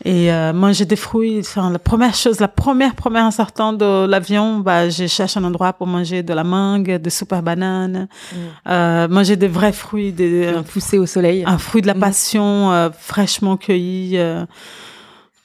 Et 0.05 0.31
euh, 0.31 0.53
manger 0.53 0.85
des 0.85 0.95
fruits, 0.97 1.39
enfin, 1.41 1.71
la 1.71 1.79
première 1.79 2.15
chose, 2.15 2.39
la 2.39 2.49
première, 2.49 2.95
première 2.95 3.25
en 3.25 3.31
sortant 3.31 3.73
de 3.73 4.07
l'avion, 4.07 4.59
bah, 4.59 4.89
je 4.91 5.07
cherche 5.07 5.37
un 5.37 5.45
endroit 5.45 5.73
pour 5.73 5.87
manger 5.87 6.23
de 6.23 6.35
la 6.35 6.45
mangue, 6.45 6.97
des 6.97 7.11
super 7.11 7.43
bananes, 7.43 8.07
euh, 8.69 9.09
manger 9.09 9.37
des 9.37 9.49
vrais 9.49 9.73
fruits, 9.73 10.13
des, 10.13 10.47
euh, 10.47 10.63
poussé 10.63 10.99
au 10.99 11.07
soleil. 11.07 11.45
un 11.47 11.59
fruit 11.59 11.81
de 11.83 11.87
la 11.87 11.95
Mhm. 11.95 12.01
passion 12.01 12.73
euh, 12.73 12.91
fraîchement 12.97 13.57
cueilli. 13.57 14.19
euh, 14.19 14.45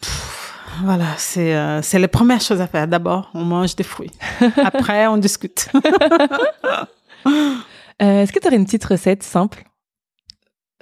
pff, 0.02 0.41
voilà, 0.84 1.06
c'est 1.18 1.56
euh, 1.56 1.82
les 1.94 2.08
premières 2.08 2.42
choses 2.42 2.62
à 2.62 2.68
faire. 2.68 2.88
D'abord, 2.88 3.30
on 3.34 3.44
mange 3.44 3.76
des 3.76 3.84
fruits. 3.84 4.12
Après, 4.58 5.08
on 5.08 5.18
discute. 5.18 5.70
Euh, 8.02 8.24
Est-ce 8.24 8.32
que 8.32 8.40
tu 8.40 8.48
aurais 8.48 8.56
une 8.56 8.66
petite 8.66 8.84
recette 8.86 9.22
simple 9.22 9.64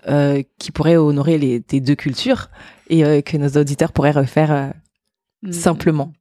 euh, 0.08 0.42
qui 0.58 0.72
pourrait 0.72 0.96
honorer 0.96 1.38
les, 1.38 1.62
tes 1.62 1.82
deux 1.82 1.96
cultures 1.96 2.48
et 2.90 3.04
euh, 3.04 3.20
que 3.20 3.36
nos 3.36 3.50
auditeurs 3.50 3.92
pourraient 3.92 4.12
refaire 4.12 4.52
euh, 4.54 5.52
simplement? 5.52 6.14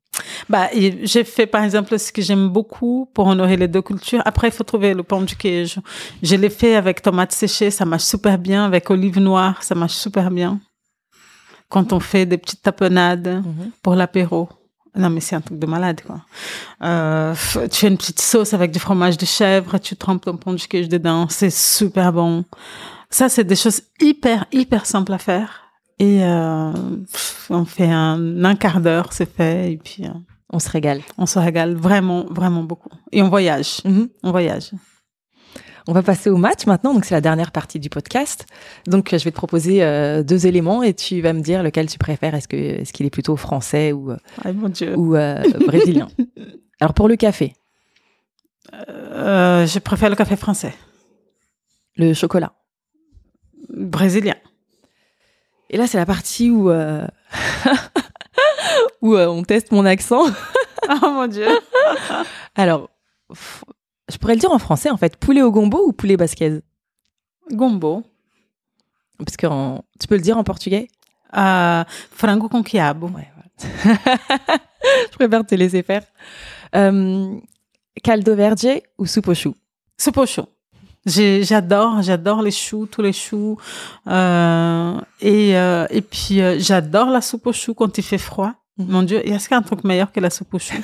Bah, 0.48 0.68
j'ai 0.74 1.22
fait 1.22 1.46
par 1.46 1.62
exemple 1.62 1.96
ce 1.98 2.10
que 2.10 2.20
j'aime 2.22 2.48
beaucoup 2.48 3.08
pour 3.14 3.28
honorer 3.28 3.56
les 3.56 3.68
deux 3.68 3.82
cultures. 3.82 4.22
Après, 4.24 4.48
il 4.48 4.50
faut 4.50 4.64
trouver 4.64 4.94
le 4.94 5.04
pont 5.04 5.20
du 5.20 5.36
queijo. 5.36 5.80
Je 6.22 6.34
l'ai 6.34 6.50
fait 6.50 6.74
avec 6.74 7.02
tomates 7.02 7.32
séchées, 7.32 7.70
ça 7.70 7.84
marche 7.84 8.04
super 8.04 8.36
bien. 8.38 8.64
Avec 8.64 8.90
olives 8.90 9.20
noires, 9.20 9.62
ça 9.62 9.76
marche 9.76 9.94
super 9.94 10.30
bien. 10.30 10.60
Quand 11.68 11.92
on 11.92 12.00
fait 12.00 12.24
des 12.26 12.38
petites 12.38 12.62
tapenades 12.62 13.42
pour 13.82 13.94
l'apéro. 13.94 14.48
Non, 14.96 15.10
mais 15.10 15.20
c'est 15.20 15.36
un 15.36 15.40
truc 15.40 15.58
de 15.58 15.66
malade, 15.66 16.00
quoi. 16.04 16.22
Euh, 16.82 17.34
tu 17.70 17.78
fais 17.80 17.88
une 17.88 17.98
petite 17.98 18.20
sauce 18.20 18.54
avec 18.54 18.70
du 18.70 18.78
fromage 18.78 19.16
de 19.18 19.26
chèvre, 19.26 19.78
tu 19.78 19.94
trempes 19.96 20.24
ton 20.24 20.36
pont 20.36 20.54
du 20.54 20.66
queijo 20.66 20.88
dedans, 20.88 21.26
c'est 21.28 21.50
super 21.50 22.12
bon. 22.12 22.44
Ça, 23.10 23.28
c'est 23.28 23.44
des 23.44 23.54
choses 23.56 23.82
hyper, 24.00 24.46
hyper 24.50 24.86
simples 24.86 25.12
à 25.12 25.18
faire. 25.18 25.62
Et 25.98 26.24
euh, 26.24 26.72
on 27.50 27.64
fait 27.64 27.90
un, 27.90 28.44
un 28.44 28.54
quart 28.56 28.80
d'heure, 28.80 29.12
c'est 29.12 29.30
fait, 29.32 29.72
et 29.72 29.76
puis 29.76 30.04
euh, 30.06 30.10
On 30.52 30.58
se 30.58 30.70
régale. 30.70 31.02
on 31.18 31.26
se 31.26 31.38
régale 31.38 31.74
vraiment, 31.74 32.24
vraiment 32.30 32.62
beaucoup. 32.62 32.90
Et 33.12 33.22
on 33.22 33.28
voyage, 33.28 33.80
Mhm. 33.84 34.08
on 34.22 34.30
voyage. 34.30 34.70
On 35.90 35.92
va 35.92 36.02
passer 36.02 36.28
au 36.28 36.36
match 36.36 36.66
maintenant, 36.66 36.92
donc 36.92 37.06
c'est 37.06 37.14
la 37.14 37.22
dernière 37.22 37.50
partie 37.50 37.80
du 37.80 37.88
podcast. 37.88 38.44
Donc 38.86 39.14
euh, 39.14 39.18
je 39.18 39.24
vais 39.24 39.30
te 39.30 39.36
proposer 39.36 39.82
euh, 39.82 40.22
deux 40.22 40.46
éléments 40.46 40.82
et 40.82 40.92
tu 40.92 41.22
vas 41.22 41.32
me 41.32 41.40
dire 41.40 41.62
lequel 41.62 41.88
tu 41.88 41.96
préfères. 41.96 42.34
Est-ce 42.34 42.46
que 42.46 42.56
est-ce 42.56 42.92
qu'il 42.92 43.06
est 43.06 43.10
plutôt 43.10 43.36
français 43.36 43.92
ou 43.92 44.10
euh, 44.10 44.16
Ay, 44.44 44.52
mon 44.52 44.68
Dieu. 44.68 44.94
ou 44.98 45.16
euh, 45.16 45.42
brésilien? 45.66 46.08
Alors 46.80 46.92
pour 46.92 47.08
le 47.08 47.16
café, 47.16 47.54
Euh, 48.74 49.66
je 49.66 49.78
préfère 49.78 50.10
le 50.10 50.16
café 50.16 50.36
français, 50.36 50.74
le 51.96 52.12
chocolat. 52.12 52.52
brésilien. 53.70 54.34
Et 55.70 55.78
là 55.78 55.86
c'est 55.86 55.96
la 55.98 56.04
partie 56.06 56.50
où 56.50 56.70
où 59.00 59.16
on 59.16 59.42
teste 59.42 59.72
mon 59.72 59.86
accent. 59.86 60.26
Oh 60.90 61.10
mon 61.10 61.26
Dieu. 61.28 61.48
Alors 62.56 62.90
je 64.10 64.16
pourrais 64.18 64.34
le 64.34 64.40
dire 64.40 64.52
en 64.52 64.58
français 64.58 64.90
en 64.90 64.96
fait, 64.96 65.16
poulet 65.16 65.42
au 65.42 65.50
gombo 65.50 65.82
ou 65.86 65.92
poulet 65.92 66.16
basquez? 66.16 66.60
Gombo. 67.52 68.02
Parce 69.24 69.36
que 69.36 69.46
en- 69.46 69.84
tu 69.98 70.06
peux 70.06 70.14
le 70.16 70.20
dire 70.22 70.38
en 70.38 70.44
portugais? 70.44 70.88
Euh, 71.36 71.84
frango 72.12 72.48
com 72.48 72.62
quiabo. 72.64 73.08
Ouais, 73.08 73.28
voilà. 73.34 73.98
je 75.10 75.16
préfère 75.16 75.44
te 75.46 75.54
laisser 75.54 75.82
faire. 75.82 76.02
Euh, 76.76 77.34
caldo 78.02 78.34
verde 78.34 78.80
ou 78.98 79.06
soupe 79.06 79.28
aux 79.28 79.34
choux 79.34 79.54
Soupe 79.98 80.18
au 80.18 80.26
chou. 80.26 80.44
J'ai- 81.06 81.42
J'adore, 81.42 82.02
j'adore 82.02 82.42
les 82.42 82.50
choux, 82.50 82.86
tous 82.86 83.02
les 83.02 83.12
choux. 83.12 83.56
Euh, 84.06 85.00
et, 85.20 85.56
euh, 85.56 85.86
et 85.90 86.02
puis, 86.02 86.40
euh, 86.40 86.56
j'adore 86.58 87.08
la 87.10 87.20
soupe 87.20 87.46
au 87.46 87.52
chou 87.52 87.74
quand 87.74 87.96
il 87.98 88.04
fait 88.04 88.18
froid. 88.18 88.54
Mon 88.78 89.02
Dieu, 89.02 89.26
est-ce 89.26 89.48
qu'il 89.48 89.54
y 89.54 89.56
a 89.56 89.58
un 89.58 89.62
truc 89.62 89.82
meilleur 89.82 90.12
que 90.12 90.20
la 90.20 90.30
soupe 90.30 90.54
au 90.54 90.58
chou 90.58 90.76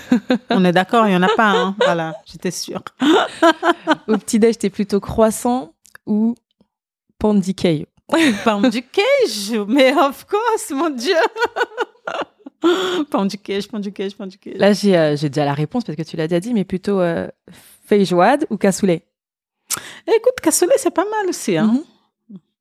On 0.50 0.64
est 0.64 0.72
d'accord, 0.72 1.06
il 1.06 1.10
n'y 1.10 1.16
en 1.16 1.22
a 1.22 1.28
pas. 1.36 1.50
Hein 1.50 1.76
voilà, 1.84 2.16
j'étais 2.26 2.50
sûre. 2.50 2.82
Au 4.08 4.18
petit-déj, 4.18 4.58
t'es 4.58 4.70
plutôt 4.70 5.00
croissant 5.00 5.74
ou 6.04 6.34
pan 7.18 7.34
di 7.34 7.54
queijo 7.54 7.86
Pão 8.44 8.60
de 8.62 8.80
queijo, 8.80 9.64
mais 9.66 9.94
of 9.94 10.26
course, 10.26 10.70
mon 10.70 10.90
Dieu. 10.90 11.16
pão 13.10 13.26
de 13.26 13.36
queijo. 13.36 13.68
Là, 14.56 14.72
j'ai 14.72 14.96
euh, 14.96 15.16
j'ai 15.16 15.28
déjà 15.28 15.44
la 15.44 15.54
réponse 15.54 15.84
parce 15.84 15.96
que 15.96 16.02
tu 16.02 16.16
l'as 16.16 16.28
déjà 16.28 16.40
dit, 16.40 16.52
mais 16.52 16.64
plutôt 16.64 17.00
euh, 17.00 17.28
feijoade 17.86 18.46
ou 18.50 18.56
cassoulet? 18.56 19.06
Écoute, 20.06 20.40
cassoulet, 20.42 20.74
c'est 20.76 20.90
pas 20.90 21.04
mal 21.04 21.28
aussi. 21.28 21.56
Hein? 21.56 21.72
Mhm. 21.74 21.84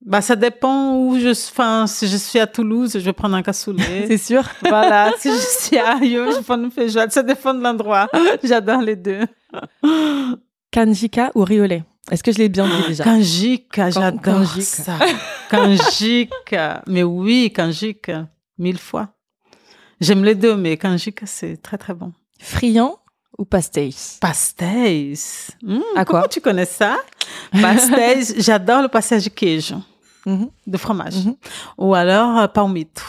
Bah, 0.06 0.22
ça 0.22 0.36
dépend 0.36 0.98
où 0.98 1.18
je 1.20 1.34
suis. 1.34 1.52
Enfin, 1.52 1.88
si 1.88 2.08
je 2.08 2.18
suis 2.18 2.40
à 2.40 2.48
Toulouse, 2.48 2.92
je 2.94 3.00
vais 3.00 3.14
prendre 3.14 3.36
un 3.36 3.42
cassoulet. 3.42 4.06
C'est 4.08 4.18
sûr 4.18 4.44
voilà, 4.62 5.12
si 5.18 5.30
je 5.30 5.38
suis 5.62 5.78
à 5.78 5.96
Rio, 5.96 6.32
je 6.32 6.40
prends 6.42 6.62
une 6.62 6.72
feijoade. 6.72 7.12
Ça 7.12 7.24
dépend 7.24 7.54
de 7.54 7.62
l'endroit. 7.64 8.10
J'adore 8.44 8.82
les 8.82 8.96
deux. 8.98 9.22
Canjica 10.72 11.32
ou 11.36 11.44
riolet? 11.44 11.84
Est-ce 12.12 12.22
que 12.22 12.32
je 12.34 12.38
l'ai 12.40 12.50
bien 12.50 12.68
dit 12.68 12.88
déjà? 12.88 13.04
Canjica, 13.06 13.90
j'adore 13.90 14.46
ça. 14.60 14.98
Canjica. 15.50 16.84
Mais 16.88 17.04
oui, 17.04 17.52
canjica. 17.56 18.28
Mille 18.58 18.78
fois. 18.80 19.10
J'aime 20.02 20.24
les 20.26 20.36
deux, 20.36 20.56
mais 20.58 20.76
canjica, 20.76 21.26
c'est 21.26 21.58
très, 21.62 21.78
très 21.78 21.94
bon. 21.94 22.12
Friand 22.40 22.98
ou 23.38 23.46
pastéis? 23.46 24.18
Pastéis. 24.20 25.48
Hmm, 25.62 25.80
À 25.96 26.04
quoi? 26.04 26.20
Comment 26.20 26.28
tu 26.28 26.42
connais 26.42 26.66
ça? 26.66 26.98
Pastéis, 27.54 28.34
j'adore 28.42 28.82
le 28.82 28.88
de 28.90 29.30
queijo, 29.30 29.78
Mhm. 30.26 30.50
de 30.68 30.78
fromage. 30.78 31.26
Mhm. 31.26 31.36
Ou 31.78 31.94
alors 31.94 32.38
euh, 32.40 32.48
palmito, 32.48 33.02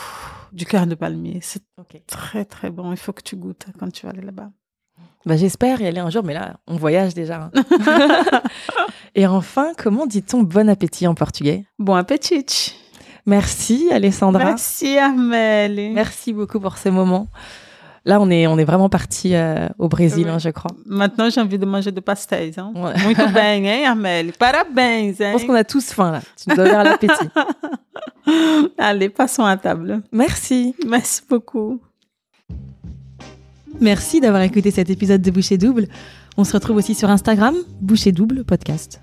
du 0.52 0.66
cœur 0.66 0.86
de 0.86 0.94
palmier. 0.94 1.38
C'est 1.42 1.62
très, 2.06 2.44
très 2.44 2.70
bon. 2.70 2.90
Il 2.92 2.96
faut 2.98 3.12
que 3.12 3.22
tu 3.22 3.36
goûtes 3.36 3.66
quand 3.78 3.90
tu 3.92 4.06
vas 4.06 4.12
aller 4.12 4.22
là-bas. 4.22 4.50
Bah, 5.26 5.36
J'espère 5.36 5.80
y 5.80 5.86
aller 5.86 6.00
un 6.00 6.10
jour, 6.10 6.22
mais 6.24 6.34
là, 6.34 6.56
on 6.66 6.76
voyage 6.76 7.14
déjà. 7.14 7.50
hein. 7.54 7.62
Et 9.14 9.26
enfin, 9.26 9.72
comment 9.78 10.06
dit-on 10.06 10.42
bon 10.42 10.68
appétit 10.68 11.06
en 11.06 11.14
portugais? 11.14 11.64
Bon 11.78 11.94
appétit. 11.94 12.74
Merci 13.26 13.88
Alessandra. 13.90 14.44
Merci, 14.44 14.98
Amélie. 14.98 15.90
Merci 15.90 16.32
beaucoup 16.34 16.60
pour 16.60 16.76
ce 16.76 16.90
moment. 16.90 17.28
Là, 18.06 18.20
on 18.20 18.30
est, 18.30 18.46
on 18.46 18.58
est 18.58 18.64
vraiment 18.64 18.90
parti 18.90 19.34
euh, 19.34 19.66
au 19.78 19.88
Brésil, 19.88 20.28
hein, 20.28 20.38
je 20.38 20.50
crois. 20.50 20.70
Maintenant, 20.84 21.30
j'ai 21.30 21.40
envie 21.40 21.58
de 21.58 21.64
manger 21.64 21.90
de 21.90 22.00
pastéis. 22.00 22.52
Hein. 22.58 22.70
Ouais. 22.74 22.92
Muito 23.02 23.26
bem, 23.32 23.64
hein, 23.64 23.82
Armelle 23.86 24.32
Parabéns, 24.38 25.12
Je 25.18 25.24
hein. 25.24 25.32
pense 25.32 25.44
qu'on 25.44 25.54
a 25.54 25.64
tous 25.64 25.90
faim 25.90 26.12
là. 26.12 26.20
Tu 26.36 26.50
nous 26.50 26.60
as 26.60 26.64
ouvert 26.64 26.84
l'appétit. 26.84 27.28
Allez, 28.78 29.08
passons 29.08 29.44
à 29.44 29.56
table. 29.56 30.02
Merci. 30.12 30.74
Merci 30.86 31.22
beaucoup. 31.28 31.80
Merci 33.80 34.20
d'avoir 34.20 34.42
écouté 34.42 34.70
cet 34.70 34.90
épisode 34.90 35.22
de 35.22 35.30
Boucher 35.30 35.56
Double. 35.56 35.86
On 36.36 36.44
se 36.44 36.52
retrouve 36.52 36.76
aussi 36.76 36.94
sur 36.94 37.08
Instagram, 37.10 37.54
Boucher 37.80 38.12
Double 38.12 38.44
Podcast. 38.44 39.00